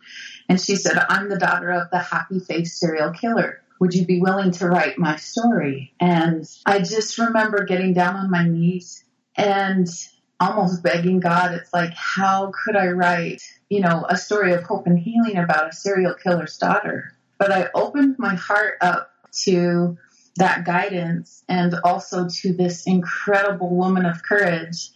And 0.48 0.60
she 0.60 0.76
said, 0.76 0.98
I'm 1.08 1.28
the 1.28 1.38
daughter 1.38 1.70
of 1.70 1.90
the 1.90 1.98
happy 1.98 2.40
face 2.40 2.80
serial 2.80 3.10
killer 3.12 3.60
would 3.80 3.94
you 3.94 4.06
be 4.06 4.20
willing 4.20 4.50
to 4.52 4.68
write 4.68 4.98
my 4.98 5.16
story? 5.16 5.92
And 6.00 6.48
I 6.64 6.78
just 6.78 7.18
remember 7.18 7.64
getting 7.64 7.92
down 7.92 8.16
on 8.16 8.30
my 8.30 8.48
knees 8.48 9.04
and 9.36 9.86
almost 10.40 10.82
begging 10.82 11.20
God, 11.20 11.52
it's 11.52 11.72
like, 11.72 11.92
how 11.94 12.52
could 12.52 12.76
I 12.76 12.88
write, 12.88 13.42
you 13.68 13.80
know, 13.80 14.06
a 14.08 14.16
story 14.16 14.52
of 14.52 14.62
hope 14.62 14.86
and 14.86 14.98
healing 14.98 15.36
about 15.36 15.68
a 15.68 15.72
serial 15.72 16.14
killer's 16.14 16.56
daughter? 16.56 17.12
But 17.38 17.52
I 17.52 17.68
opened 17.74 18.16
my 18.18 18.34
heart 18.34 18.74
up 18.80 19.10
to 19.44 19.98
that 20.36 20.64
guidance 20.64 21.44
and 21.48 21.74
also 21.84 22.28
to 22.28 22.52
this 22.52 22.86
incredible 22.86 23.70
woman 23.70 24.04
of 24.04 24.22
courage 24.22 24.90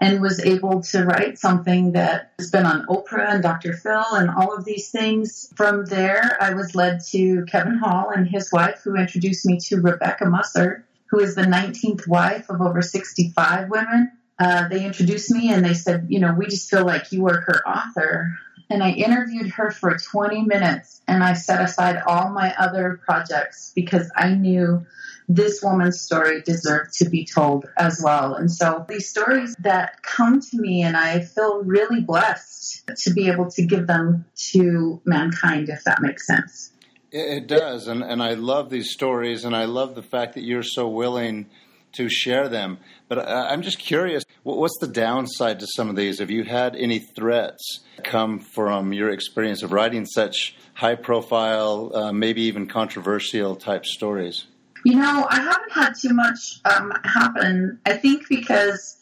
and 0.00 0.20
was 0.20 0.40
able 0.44 0.82
to 0.82 1.04
write 1.04 1.38
something 1.38 1.92
that 1.92 2.32
has 2.38 2.50
been 2.50 2.66
on 2.66 2.86
Oprah 2.86 3.34
and 3.34 3.42
Dr. 3.42 3.72
Phil 3.72 4.04
and 4.12 4.28
all 4.30 4.54
of 4.54 4.64
these 4.64 4.90
things. 4.90 5.52
From 5.54 5.84
there, 5.86 6.36
I 6.40 6.54
was 6.54 6.74
led 6.74 7.00
to 7.10 7.44
Kevin 7.46 7.78
Hall 7.78 8.10
and 8.14 8.26
his 8.26 8.52
wife, 8.52 8.80
who 8.82 8.96
introduced 8.96 9.46
me 9.46 9.58
to 9.68 9.80
Rebecca 9.80 10.26
Musser, 10.26 10.84
who 11.06 11.20
is 11.20 11.34
the 11.34 11.42
19th 11.42 12.08
wife 12.08 12.50
of 12.50 12.60
over 12.60 12.82
65 12.82 13.70
women. 13.70 14.12
Uh, 14.38 14.66
they 14.68 14.84
introduced 14.84 15.30
me 15.30 15.52
and 15.52 15.64
they 15.64 15.74
said, 15.74 16.06
you 16.08 16.18
know, 16.18 16.34
we 16.36 16.46
just 16.46 16.68
feel 16.68 16.84
like 16.84 17.12
you 17.12 17.28
are 17.28 17.40
her 17.40 17.62
author. 17.66 18.36
And 18.70 18.82
I 18.82 18.90
interviewed 18.92 19.50
her 19.52 19.70
for 19.70 19.96
20 19.96 20.42
minutes 20.42 21.02
and 21.06 21.22
I 21.22 21.34
set 21.34 21.60
aside 21.60 22.02
all 22.06 22.30
my 22.30 22.54
other 22.58 23.00
projects 23.04 23.72
because 23.74 24.10
I 24.16 24.34
knew 24.34 24.86
this 25.28 25.62
woman's 25.62 26.00
story 26.00 26.42
deserved 26.42 26.94
to 26.94 27.08
be 27.08 27.24
told 27.24 27.66
as 27.76 28.00
well. 28.02 28.34
And 28.34 28.50
so 28.50 28.84
these 28.88 29.08
stories 29.08 29.54
that 29.60 30.02
come 30.02 30.40
to 30.40 30.58
me, 30.58 30.82
and 30.82 30.96
I 30.96 31.20
feel 31.20 31.62
really 31.62 32.00
blessed 32.00 32.90
to 33.04 33.12
be 33.12 33.28
able 33.28 33.50
to 33.52 33.64
give 33.64 33.86
them 33.86 34.26
to 34.52 35.00
mankind, 35.04 35.68
if 35.70 35.84
that 35.84 36.02
makes 36.02 36.26
sense. 36.26 36.72
It 37.10 37.46
does. 37.46 37.86
And, 37.86 38.02
and 38.02 38.22
I 38.22 38.34
love 38.34 38.70
these 38.70 38.90
stories, 38.90 39.44
and 39.44 39.56
I 39.56 39.64
love 39.64 39.94
the 39.94 40.02
fact 40.02 40.34
that 40.34 40.42
you're 40.42 40.62
so 40.62 40.88
willing 40.88 41.46
to 41.92 42.08
share 42.08 42.48
them. 42.48 42.78
But 43.08 43.26
I'm 43.26 43.62
just 43.62 43.78
curious, 43.78 44.23
what's 44.44 44.78
the 44.78 44.86
downside 44.86 45.60
to 45.60 45.66
some 45.66 45.88
of 45.88 45.96
these? 45.96 46.18
Have 46.20 46.30
you 46.30 46.44
had 46.44 46.76
any 46.76 46.98
threats 46.98 47.80
come 48.04 48.38
from 48.38 48.92
your 48.92 49.10
experience 49.10 49.62
of 49.62 49.72
writing 49.72 50.06
such 50.06 50.54
high 50.74 50.94
profile, 50.94 51.90
uh, 51.94 52.12
maybe 52.12 52.42
even 52.42 52.66
controversial 52.66 53.56
type 53.56 53.86
stories? 53.86 54.46
You 54.84 54.96
know, 54.96 55.26
I 55.28 55.36
haven't 55.36 55.72
had 55.72 55.94
too 55.94 56.12
much 56.12 56.60
um, 56.66 56.92
happen. 57.04 57.80
I 57.86 57.94
think 57.94 58.28
because 58.28 58.98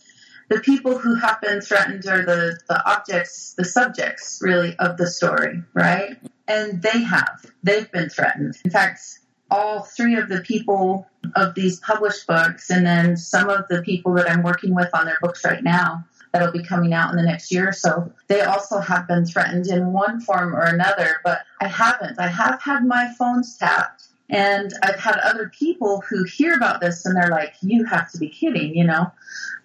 the 0.49 0.61
people 0.61 0.97
who 0.97 1.17
have 1.17 1.41
been 1.41 1.61
threatened 1.61 2.07
are 2.07 2.25
the, 2.25 2.59
the 2.69 2.89
objects, 2.89 3.55
the 3.55 3.65
subjects, 3.65 4.39
really, 4.41 4.77
of 4.79 4.97
the 4.97 5.09
story, 5.09 5.63
right? 5.75 6.17
And 6.47 6.81
they 6.83 7.03
have. 7.03 7.47
They've 7.65 7.91
been 7.91 8.11
threatened. 8.11 8.55
In 8.65 8.71
fact, 8.71 9.01
all 9.51 9.81
three 9.81 10.15
of 10.15 10.29
the 10.29 10.41
people 10.41 11.09
of 11.37 11.55
these 11.55 11.81
published 11.81 12.27
books, 12.27 12.71
and 12.71 12.87
then 12.87 13.17
some 13.17 13.49
of 13.49 13.67
the 13.69 13.83
people 13.83 14.13
that 14.15 14.31
I'm 14.31 14.43
working 14.43 14.75
with 14.75 14.89
on 14.95 15.07
their 15.07 15.19
books 15.21 15.45
right 15.45 15.63
now, 15.63 16.05
that'll 16.33 16.53
be 16.53 16.63
coming 16.63 16.93
out 16.93 17.11
in 17.11 17.17
the 17.17 17.23
next 17.23 17.53
year 17.53 17.69
or 17.69 17.73
so. 17.73 18.11
They 18.29 18.41
also 18.41 18.79
have 18.79 19.07
been 19.07 19.27
threatened 19.27 19.67
in 19.67 19.93
one 19.93 20.21
form 20.21 20.55
or 20.55 20.63
another, 20.63 21.21
but 21.25 21.41
I 21.61 21.69
haven't. 21.69 22.19
I 22.19 22.29
have 22.29 22.61
had 22.63 22.85
my 22.85 23.13
phones 23.19 23.57
tapped 23.57 24.09
and 24.31 24.73
I've 24.83 24.99
had 24.99 25.19
other 25.19 25.51
people 25.51 26.03
who 26.09 26.25
hear 26.25 26.55
about 26.55 26.81
this 26.81 27.05
and 27.05 27.15
they're 27.15 27.29
like, 27.29 27.53
you 27.61 27.85
have 27.85 28.11
to 28.13 28.19
be 28.19 28.31
kidding, 28.31 28.75
you 28.75 28.85
know? 28.85 29.13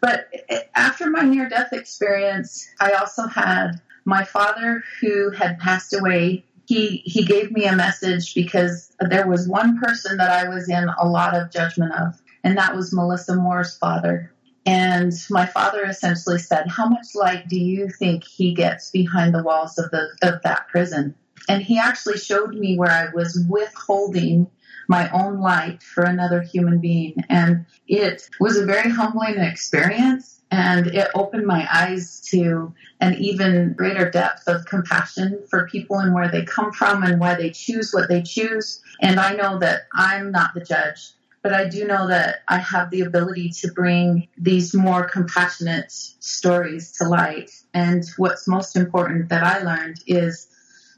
But 0.01 0.29
after 0.75 1.09
my 1.09 1.21
near 1.21 1.47
death 1.47 1.71
experience, 1.71 2.67
I 2.81 2.91
also 2.91 3.27
had 3.27 3.79
my 4.03 4.25
father 4.25 4.83
who 4.99 5.31
had 5.31 5.59
passed 5.59 5.93
away. 5.93 6.43
He, 6.67 7.01
he 7.05 7.23
gave 7.23 7.51
me 7.51 7.65
a 7.65 7.75
message 7.75 8.35
because 8.35 8.91
there 8.99 9.27
was 9.27 9.47
one 9.47 9.79
person 9.79 10.17
that 10.17 10.29
I 10.29 10.49
was 10.49 10.69
in 10.69 10.89
a 10.99 11.07
lot 11.07 11.33
of 11.33 11.49
judgment 11.49 11.93
of, 11.93 12.21
and 12.43 12.57
that 12.57 12.75
was 12.75 12.93
Melissa 12.93 13.35
Moore's 13.35 13.77
father. 13.77 14.33
And 14.65 15.13
my 15.29 15.45
father 15.45 15.85
essentially 15.85 16.39
said, 16.39 16.67
How 16.67 16.89
much 16.89 17.15
light 17.15 17.47
do 17.47 17.57
you 17.57 17.89
think 17.89 18.25
he 18.25 18.53
gets 18.53 18.91
behind 18.91 19.33
the 19.33 19.43
walls 19.43 19.77
of, 19.77 19.89
the, 19.91 20.09
of 20.21 20.43
that 20.43 20.67
prison? 20.67 21.15
And 21.47 21.63
he 21.63 21.79
actually 21.79 22.17
showed 22.17 22.53
me 22.53 22.77
where 22.77 22.91
I 22.91 23.07
was 23.13 23.45
withholding 23.49 24.47
my 24.89 25.09
own 25.11 25.39
light 25.39 25.81
for 25.83 26.03
another 26.03 26.41
human 26.41 26.79
being. 26.79 27.15
And 27.29 27.65
it 27.87 28.29
was 28.41 28.57
a 28.57 28.65
very 28.65 28.89
humbling 28.89 29.37
experience. 29.37 30.36
And 30.49 30.87
it 30.87 31.09
opened 31.13 31.45
my 31.45 31.67
eyes 31.71 32.21
to 32.31 32.73
an 33.01 33.15
even 33.15 33.73
greater 33.73 34.09
depth 34.09 34.47
of 34.47 34.65
compassion 34.65 35.43
for 35.49 35.67
people 35.67 35.99
and 35.99 36.13
where 36.13 36.29
they 36.29 36.45
come 36.45 36.71
from 36.71 37.03
and 37.03 37.19
why 37.19 37.35
they 37.35 37.49
choose 37.49 37.91
what 37.91 38.07
they 38.07 38.21
choose. 38.21 38.81
And 39.01 39.19
I 39.19 39.33
know 39.33 39.59
that 39.59 39.87
I'm 39.93 40.31
not 40.31 40.53
the 40.53 40.63
judge, 40.63 41.11
but 41.43 41.53
I 41.53 41.67
do 41.67 41.85
know 41.85 42.07
that 42.07 42.37
I 42.47 42.57
have 42.59 42.89
the 42.91 43.01
ability 43.01 43.49
to 43.61 43.71
bring 43.71 44.27
these 44.37 44.73
more 44.73 45.03
compassionate 45.03 45.91
stories 45.91 46.93
to 46.93 47.07
light. 47.07 47.51
And 47.73 48.03
what's 48.17 48.47
most 48.47 48.75
important 48.75 49.29
that 49.29 49.43
I 49.43 49.59
learned 49.59 49.97
is 50.07 50.47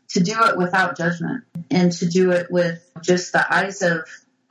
to 0.09 0.19
do 0.19 0.35
it 0.43 0.57
without 0.57 0.97
judgment 0.97 1.43
and 1.69 1.91
to 1.93 2.07
do 2.07 2.31
it 2.31 2.51
with 2.51 2.83
just 3.01 3.31
the 3.31 3.53
eyes 3.53 3.81
of 3.81 4.01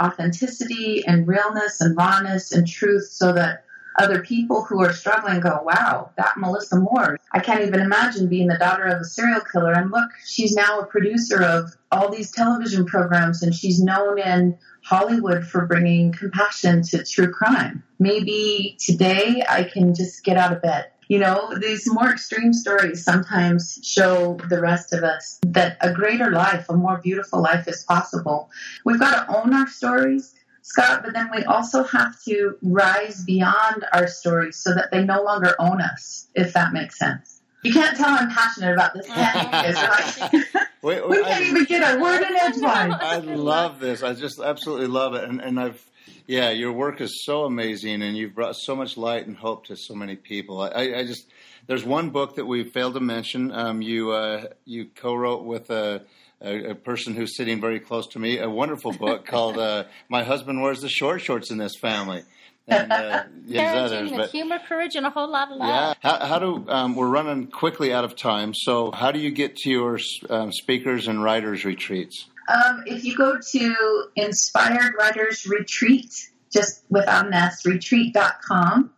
authenticity 0.02 1.04
and 1.06 1.26
realness 1.26 1.80
and 1.80 1.96
rawness 1.96 2.52
and 2.52 2.66
truth 2.66 3.08
so 3.11 3.32
that 3.32 3.64
other 3.98 4.22
people 4.22 4.64
who 4.64 4.82
are 4.82 4.92
struggling 4.92 5.40
go, 5.40 5.61
wow, 5.64 6.11
that 6.16 6.37
Melissa 6.37 6.78
Moore, 6.78 7.18
I 7.32 7.40
can't 7.40 7.62
even 7.62 7.80
imagine 7.80 8.28
being 8.28 8.48
the 8.48 8.58
daughter 8.58 8.84
of 8.84 9.00
a 9.00 9.04
serial 9.04 9.40
killer. 9.40 9.72
And 9.72 9.90
look, 9.90 10.11
she's 10.24 10.54
now 10.54 10.80
a 10.80 10.87
producer 10.87 11.42
of 11.42 11.76
all 11.90 12.11
these 12.11 12.30
television 12.30 12.87
programs 12.87 13.42
and 13.42 13.54
she's 13.54 13.82
known 13.82 14.18
in 14.18 14.58
Hollywood 14.82 15.46
for 15.46 15.66
bringing 15.66 16.12
compassion 16.12 16.82
to 16.82 17.04
true 17.04 17.30
crime. 17.30 17.82
Maybe 17.98 18.76
today 18.78 19.42
I 19.48 19.64
can 19.64 19.94
just 19.94 20.24
get 20.24 20.37
out 20.37 20.52
of 20.52 20.62
bed 20.62 20.87
you 21.08 21.18
know, 21.18 21.54
these 21.58 21.90
more 21.90 22.11
extreme 22.11 22.52
stories 22.52 23.02
sometimes 23.02 23.80
show 23.82 24.38
the 24.48 24.61
rest 24.61 24.92
of 24.92 25.02
us 25.02 25.40
that 25.46 25.78
a 25.80 25.92
greater 25.92 26.30
life, 26.30 26.66
a 26.68 26.76
more 26.76 27.00
beautiful 27.02 27.40
life 27.40 27.66
is 27.66 27.82
possible. 27.84 28.50
We've 28.84 29.00
got 29.00 29.26
to 29.26 29.37
own 29.38 29.54
our 29.54 29.66
stories, 29.66 30.34
Scott, 30.68 31.02
but 31.02 31.14
then 31.14 31.31
we 31.35 31.44
also 31.44 31.83
have 31.83 32.20
to 32.24 32.57
rise 32.62 33.24
beyond 33.24 33.85
our 33.92 34.07
stories 34.07 34.57
so 34.57 34.74
that 34.74 34.90
they 34.90 35.02
no 35.02 35.22
longer 35.22 35.54
own 35.59 35.81
us, 35.81 36.28
if 36.35 36.52
that 36.52 36.72
makes 36.72 36.98
sense. 36.98 37.40
You 37.64 37.72
can't 37.72 37.96
tell 37.96 38.11
I'm 38.11 38.31
passionate 38.31 38.74
about 38.74 38.94
this, 38.94 39.07
can 39.07 40.33
you? 40.33 40.44
Wait, 40.83 41.09
wait, 41.09 41.09
we 41.09 41.22
can't 41.24 41.44
I, 41.44 41.48
even 41.48 41.64
get 41.64 41.96
a 41.96 42.00
word 42.00 42.22
in 42.22 42.37
edgewise. 42.37 42.92
I 43.00 43.18
love 43.18 43.81
this. 43.81 44.02
I 44.02 44.12
just 44.12 44.38
absolutely 44.38 44.87
love 44.87 45.14
it, 45.14 45.24
and, 45.24 45.40
and 45.40 45.59
I've 45.59 45.83
yeah, 46.26 46.50
your 46.50 46.72
work 46.72 47.00
is 47.00 47.24
so 47.24 47.44
amazing, 47.44 48.02
and 48.02 48.16
you've 48.16 48.35
brought 48.35 48.54
so 48.54 48.76
much 48.76 48.96
light 48.98 49.26
and 49.26 49.37
hope 49.37 49.66
to 49.66 49.76
so 49.76 49.94
many 49.94 50.14
people. 50.14 50.61
I, 50.61 50.94
I 50.94 51.07
just 51.07 51.26
there's 51.66 51.85
one 51.85 52.11
book 52.11 52.37
that 52.37 52.44
we 52.44 52.64
failed 52.64 52.94
to 52.94 53.00
mention. 53.00 53.50
Um, 53.50 53.81
you 53.83 54.11
uh, 54.12 54.44
you 54.64 54.87
co-wrote 54.94 55.44
with 55.44 55.70
a, 55.70 56.02
a, 56.40 56.70
a, 56.70 56.74
person 56.74 57.14
who's 57.14 57.37
sitting 57.37 57.61
very 57.61 57.81
close 57.81 58.07
to 58.09 58.18
me 58.18 58.38
a 58.38 58.48
wonderful 58.48 58.92
book 58.92 59.27
called 59.27 59.59
uh, 59.59 59.85
"My 60.09 60.24
Husband 60.24 60.62
Wears 60.62 60.81
the 60.81 60.88
Short 60.88 61.20
Shorts 61.20 61.51
in 61.51 61.59
This 61.59 61.77
Family." 61.77 62.22
And, 62.66 62.92
uh, 62.92 63.24
others, 63.59 64.12
but, 64.12 64.31
humor, 64.31 64.59
courage, 64.68 64.94
and 64.94 65.07
a 65.07 65.11
whole 65.11 65.31
lot 65.31 65.51
of 65.51 65.57
love. 65.57 65.68
Yeah. 65.68 65.94
How, 66.01 66.27
how 66.27 66.38
do 66.38 66.66
um, 66.68 66.94
we're 66.94 67.09
running 67.09 67.46
quickly 67.46 67.92
out 67.92 68.05
of 68.05 68.14
time? 68.14 68.53
So, 68.55 68.90
how 68.90 69.11
do 69.11 69.18
you 69.18 69.31
get 69.31 69.57
to 69.59 69.70
your 69.70 69.98
um, 70.29 70.53
speakers 70.53 71.09
and 71.09 71.22
writers 71.22 71.64
retreats? 71.64 72.27
Um, 72.48 72.85
if 72.87 73.05
you 73.05 73.16
go 73.16 73.38
to 73.38 74.05
Inspired 74.16 74.94
Writers 74.98 75.46
Retreat, 75.46 76.12
just 76.51 76.83
without 76.88 77.27
an 77.27 77.35
S, 77.35 77.66
retreat.com, 77.66 78.90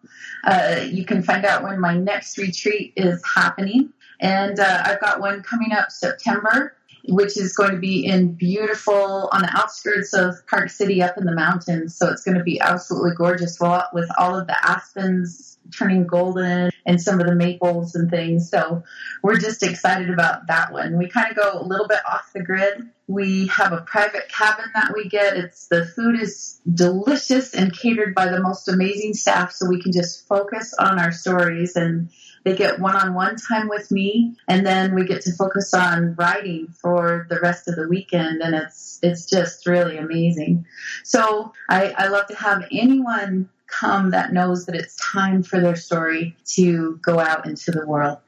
uh, 0.44 0.80
you 0.88 1.04
can 1.04 1.22
find 1.22 1.44
out 1.44 1.62
when 1.64 1.80
my 1.80 1.96
next 1.96 2.38
retreat 2.38 2.92
is 2.96 3.22
happening. 3.34 3.92
And 4.20 4.60
uh, 4.60 4.82
I've 4.84 5.00
got 5.00 5.20
one 5.20 5.42
coming 5.42 5.72
up 5.72 5.90
September, 5.90 6.76
which 7.10 7.36
is 7.36 7.54
going 7.54 7.72
to 7.72 7.78
be 7.78 8.04
in 8.04 8.34
beautiful, 8.34 9.28
on 9.32 9.42
the 9.42 9.50
outskirts 9.52 10.14
of 10.14 10.34
Park 10.46 10.70
City 10.70 11.02
up 11.02 11.18
in 11.18 11.24
the 11.24 11.34
mountains. 11.34 11.96
So 11.96 12.08
it's 12.08 12.22
going 12.22 12.38
to 12.38 12.44
be 12.44 12.60
absolutely 12.60 13.12
gorgeous 13.16 13.58
with 13.92 14.08
all 14.18 14.38
of 14.38 14.46
the 14.46 14.56
aspens 14.64 15.58
turning 15.76 16.06
golden 16.06 16.70
and 16.86 17.00
some 17.00 17.20
of 17.20 17.26
the 17.26 17.34
maples 17.34 17.94
and 17.94 18.10
things. 18.10 18.50
So 18.50 18.82
we're 19.22 19.38
just 19.38 19.62
excited 19.62 20.10
about 20.10 20.46
that 20.48 20.72
one. 20.72 20.98
We 20.98 21.08
kind 21.08 21.30
of 21.30 21.36
go 21.36 21.60
a 21.60 21.64
little 21.64 21.86
bit 21.86 22.00
off 22.06 22.32
the 22.32 22.42
grid. 22.42 22.88
We 23.06 23.48
have 23.48 23.72
a 23.72 23.82
private 23.82 24.28
cabin 24.28 24.66
that 24.74 24.92
we 24.94 25.08
get. 25.08 25.36
It's 25.36 25.68
the 25.68 25.84
food 25.84 26.20
is 26.20 26.60
delicious 26.72 27.54
and 27.54 27.76
catered 27.76 28.14
by 28.14 28.30
the 28.30 28.40
most 28.40 28.68
amazing 28.68 29.14
staff 29.14 29.52
so 29.52 29.68
we 29.68 29.82
can 29.82 29.92
just 29.92 30.26
focus 30.26 30.74
on 30.78 30.98
our 30.98 31.12
stories 31.12 31.76
and 31.76 32.10
they 32.44 32.56
get 32.56 32.80
one-on-one 32.80 33.36
time 33.36 33.68
with 33.68 33.90
me 33.90 34.36
and 34.48 34.66
then 34.66 34.94
we 34.94 35.04
get 35.04 35.22
to 35.22 35.32
focus 35.32 35.74
on 35.74 36.14
writing 36.14 36.68
for 36.68 37.26
the 37.28 37.40
rest 37.40 37.68
of 37.68 37.76
the 37.76 37.88
weekend 37.88 38.40
and 38.42 38.54
it's 38.54 38.98
it's 39.02 39.26
just 39.26 39.66
really 39.66 39.98
amazing 39.98 40.64
so 41.04 41.52
i, 41.68 41.94
I 41.96 42.08
love 42.08 42.26
to 42.28 42.36
have 42.36 42.64
anyone 42.70 43.48
come 43.70 44.10
that 44.10 44.32
knows 44.32 44.66
that 44.66 44.74
it's 44.74 44.96
time 44.96 45.42
for 45.42 45.60
their 45.60 45.76
story 45.76 46.36
to 46.44 46.98
go 47.02 47.18
out 47.18 47.46
into 47.46 47.70
the 47.70 47.86
world. 47.86 48.18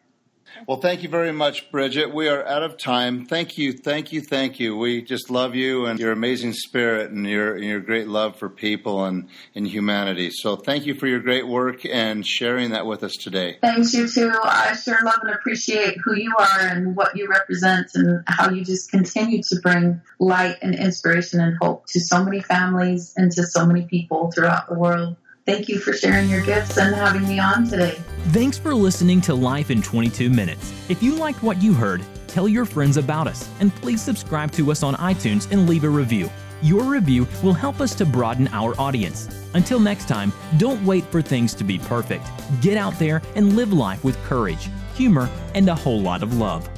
Well, 0.67 0.79
thank 0.79 1.03
you 1.03 1.09
very 1.09 1.33
much, 1.33 1.71
Bridget. 1.71 2.13
We 2.13 2.29
are 2.29 2.47
out 2.47 2.63
of 2.63 2.77
time. 2.77 3.27
Thank 3.27 3.59
you, 3.59 3.73
thank 3.73 4.13
you, 4.13 4.21
thank 4.21 4.61
you. 4.61 4.77
We 4.77 5.03
just 5.03 5.31
love 5.31 5.55
you 5.55 5.87
and 5.87 5.99
your 5.99 6.13
amazing 6.13 6.53
spirit 6.53 7.11
and 7.11 7.27
your 7.27 7.57
your 7.59 7.81
great 7.81 8.09
love 8.09 8.37
for 8.37 8.49
people 8.49 9.05
and, 9.05 9.29
and 9.55 9.67
humanity. 9.67 10.31
So 10.31 10.57
thank 10.57 10.87
you 10.87 10.95
for 10.95 11.07
your 11.07 11.21
great 11.21 11.47
work 11.47 11.85
and 11.85 12.27
sharing 12.27 12.71
that 12.71 12.87
with 12.87 13.03
us 13.03 13.17
today. 13.17 13.59
Thanks, 13.61 13.93
you 13.95 14.09
too. 14.09 14.33
I 14.43 14.75
sure 14.75 14.99
love 15.05 15.19
and 15.23 15.31
appreciate 15.31 15.99
who 16.05 16.15
you 16.17 16.35
are 16.39 16.61
and 16.61 16.95
what 16.97 17.17
you 17.17 17.29
represent 17.29 17.89
and 17.95 18.23
how 18.27 18.51
you 18.51 18.65
just 18.65 18.91
continue 18.91 19.43
to 19.45 19.61
bring 19.61 20.01
light 20.19 20.57
and 20.63 20.75
inspiration 20.75 21.41
and 21.41 21.57
hope 21.61 21.87
to 21.89 22.01
so 22.01 22.25
many 22.25 22.41
families 22.41 23.15
and 23.17 23.33
to 23.33 23.45
so 23.45 23.67
many 23.67 23.83
people 23.83 24.31
throughout 24.31 24.69
the 24.69 24.75
world. 24.75 25.17
Thank 25.45 25.69
you 25.69 25.81
for 25.81 25.93
sharing 25.93 26.29
your 26.31 26.43
gifts 26.43 26.77
and 26.77 26.95
having 26.95 27.27
me 27.27 27.41
on 27.41 27.69
today. 27.69 27.99
Thanks 28.29 28.57
for 28.57 28.73
listening 28.73 29.21
to 29.23 29.35
Life 29.35 29.71
in 29.71 29.83
22 29.83 30.31
Minutes. 30.31 30.73
If 30.89 31.03
you 31.03 31.17
liked 31.17 31.43
what 31.43 31.61
you 31.61 31.75
heard, 31.75 32.05
tell 32.29 32.49
your 32.49 32.65
friends 32.65 32.97
about 32.97 33.27
us 33.27 33.51
and 33.59 33.75
please 33.75 34.01
subscribe 34.01 34.53
to 34.53 34.71
us 34.71 34.85
on 34.85 34.95
iTunes 34.95 35.51
and 35.51 35.69
leave 35.69 35.83
a 35.83 35.89
review. 35.89 36.31
Your 36.63 36.85
review 36.85 37.27
will 37.43 37.53
help 37.53 37.81
us 37.81 37.97
to 37.97 38.07
broaden 38.07 38.49
our 38.53 38.81
audience. 38.81 39.29
Until 39.55 39.81
next 39.81 40.07
time, 40.07 40.33
don't 40.57 40.83
wait 40.87 41.05
for 41.07 41.21
things 41.21 41.53
to 41.55 41.65
be 41.65 41.81
perfect. 41.81 42.25
Get 42.61 42.77
out 42.77 42.97
there 43.01 43.21
and 43.35 43.57
live 43.57 43.73
life 43.73 44.05
with 44.05 44.17
courage, 44.23 44.71
humor, 44.95 45.29
and 45.57 45.69
a 45.69 45.75
whole 45.75 46.01
lot 46.01 46.23
of 46.23 46.37
love. 46.37 46.69